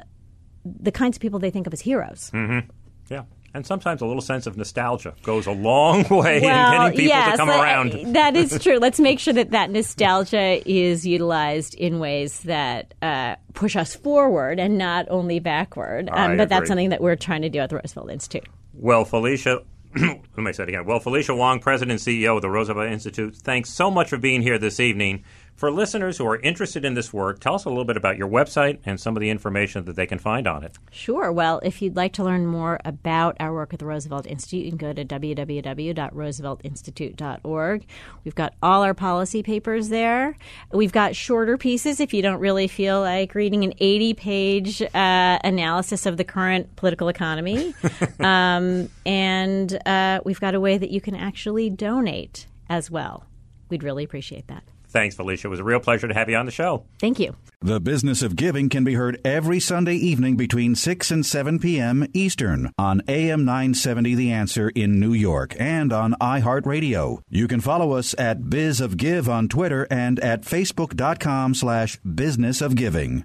the 0.64 0.92
kinds 0.92 1.16
of 1.16 1.20
people 1.20 1.38
they 1.38 1.50
think 1.50 1.66
of 1.66 1.72
as 1.72 1.80
heroes. 1.80 2.30
Mm-hmm. 2.32 2.70
Yeah. 3.08 3.24
And 3.52 3.66
sometimes 3.66 4.00
a 4.00 4.06
little 4.06 4.22
sense 4.22 4.46
of 4.46 4.56
nostalgia 4.56 5.14
goes 5.22 5.46
a 5.46 5.52
long 5.52 6.02
way 6.10 6.40
well, 6.40 6.72
in 6.72 6.92
getting 6.92 6.96
people 6.98 7.08
yes, 7.08 7.32
to 7.32 7.36
come 7.36 7.50
around. 7.50 7.92
that 8.14 8.36
is 8.36 8.58
true. 8.62 8.78
Let's 8.78 9.00
make 9.00 9.18
sure 9.18 9.34
that 9.34 9.50
that 9.50 9.70
nostalgia 9.70 10.62
is 10.70 11.06
utilized 11.06 11.74
in 11.74 11.98
ways 11.98 12.40
that 12.40 12.94
uh, 13.02 13.36
push 13.54 13.74
us 13.74 13.94
forward 13.94 14.60
and 14.60 14.78
not 14.78 15.06
only 15.10 15.40
backward. 15.40 16.08
Um, 16.12 16.36
but 16.36 16.48
that's 16.48 16.68
something 16.68 16.90
that 16.90 17.00
we're 17.00 17.16
trying 17.16 17.42
to 17.42 17.48
do 17.48 17.58
at 17.58 17.70
the 17.70 17.76
Roosevelt 17.76 18.10
Institute. 18.10 18.46
Well, 18.72 19.04
Felicia, 19.04 19.62
let 19.96 20.22
me 20.36 20.52
say 20.52 20.62
it 20.62 20.68
again. 20.68 20.86
Well, 20.86 21.00
Felicia 21.00 21.34
Wong, 21.34 21.58
President 21.58 21.90
and 21.90 22.00
CEO 22.00 22.36
of 22.36 22.42
the 22.42 22.50
Roosevelt 22.50 22.90
Institute, 22.90 23.36
thanks 23.36 23.70
so 23.70 23.90
much 23.90 24.08
for 24.08 24.18
being 24.18 24.42
here 24.42 24.58
this 24.58 24.78
evening. 24.78 25.24
For 25.60 25.70
listeners 25.70 26.16
who 26.16 26.26
are 26.26 26.38
interested 26.38 26.86
in 26.86 26.94
this 26.94 27.12
work, 27.12 27.38
tell 27.38 27.54
us 27.54 27.66
a 27.66 27.68
little 27.68 27.84
bit 27.84 27.98
about 27.98 28.16
your 28.16 28.28
website 28.28 28.78
and 28.86 28.98
some 28.98 29.14
of 29.14 29.20
the 29.20 29.28
information 29.28 29.84
that 29.84 29.94
they 29.94 30.06
can 30.06 30.18
find 30.18 30.46
on 30.46 30.64
it. 30.64 30.78
Sure. 30.90 31.30
Well, 31.30 31.60
if 31.62 31.82
you'd 31.82 31.96
like 31.96 32.14
to 32.14 32.24
learn 32.24 32.46
more 32.46 32.80
about 32.82 33.36
our 33.38 33.52
work 33.52 33.74
at 33.74 33.78
the 33.78 33.84
Roosevelt 33.84 34.26
Institute, 34.26 34.64
you 34.64 34.70
can 34.70 34.78
go 34.78 34.94
to 34.94 35.04
www.rooseveltinstitute.org. 35.04 37.86
We've 38.24 38.34
got 38.34 38.54
all 38.62 38.82
our 38.82 38.94
policy 38.94 39.42
papers 39.42 39.90
there. 39.90 40.34
We've 40.72 40.92
got 40.92 41.14
shorter 41.14 41.58
pieces 41.58 42.00
if 42.00 42.14
you 42.14 42.22
don't 42.22 42.40
really 42.40 42.66
feel 42.66 43.02
like 43.02 43.34
reading 43.34 43.62
an 43.62 43.74
80 43.78 44.14
page 44.14 44.80
uh, 44.80 45.38
analysis 45.44 46.06
of 46.06 46.16
the 46.16 46.24
current 46.24 46.74
political 46.76 47.08
economy. 47.08 47.74
um, 48.20 48.88
and 49.04 49.78
uh, 49.86 50.22
we've 50.24 50.40
got 50.40 50.54
a 50.54 50.60
way 50.60 50.78
that 50.78 50.88
you 50.88 51.02
can 51.02 51.14
actually 51.14 51.68
donate 51.68 52.46
as 52.70 52.90
well. 52.90 53.26
We'd 53.68 53.82
really 53.82 54.04
appreciate 54.04 54.48
that. 54.48 54.64
Thanks, 54.90 55.14
Felicia. 55.14 55.46
It 55.46 55.50
was 55.50 55.60
a 55.60 55.64
real 55.64 55.80
pleasure 55.80 56.08
to 56.08 56.14
have 56.14 56.28
you 56.28 56.36
on 56.36 56.46
the 56.46 56.52
show. 56.52 56.84
Thank 56.98 57.18
you. 57.18 57.36
The 57.60 57.80
Business 57.80 58.22
of 58.22 58.36
Giving 58.36 58.68
can 58.68 58.84
be 58.84 58.94
heard 58.94 59.20
every 59.24 59.60
Sunday 59.60 59.94
evening 59.94 60.36
between 60.36 60.74
6 60.74 61.10
and 61.10 61.24
7 61.24 61.58
p.m. 61.58 62.06
Eastern 62.14 62.72
on 62.78 63.02
AM 63.06 63.44
970 63.44 64.14
The 64.14 64.32
Answer 64.32 64.70
in 64.70 64.98
New 64.98 65.12
York 65.12 65.54
and 65.58 65.92
on 65.92 66.14
iHeartRadio. 66.20 67.20
You 67.28 67.46
can 67.48 67.60
follow 67.60 67.92
us 67.92 68.14
at 68.18 68.48
Biz 68.48 68.80
of 68.80 68.96
Give 68.96 69.28
on 69.28 69.48
Twitter 69.48 69.86
and 69.90 70.18
at 70.20 70.42
Facebook.com 70.42 71.54
slash 71.54 71.98
Business 71.98 72.60
of 72.60 72.74
Giving. 72.74 73.24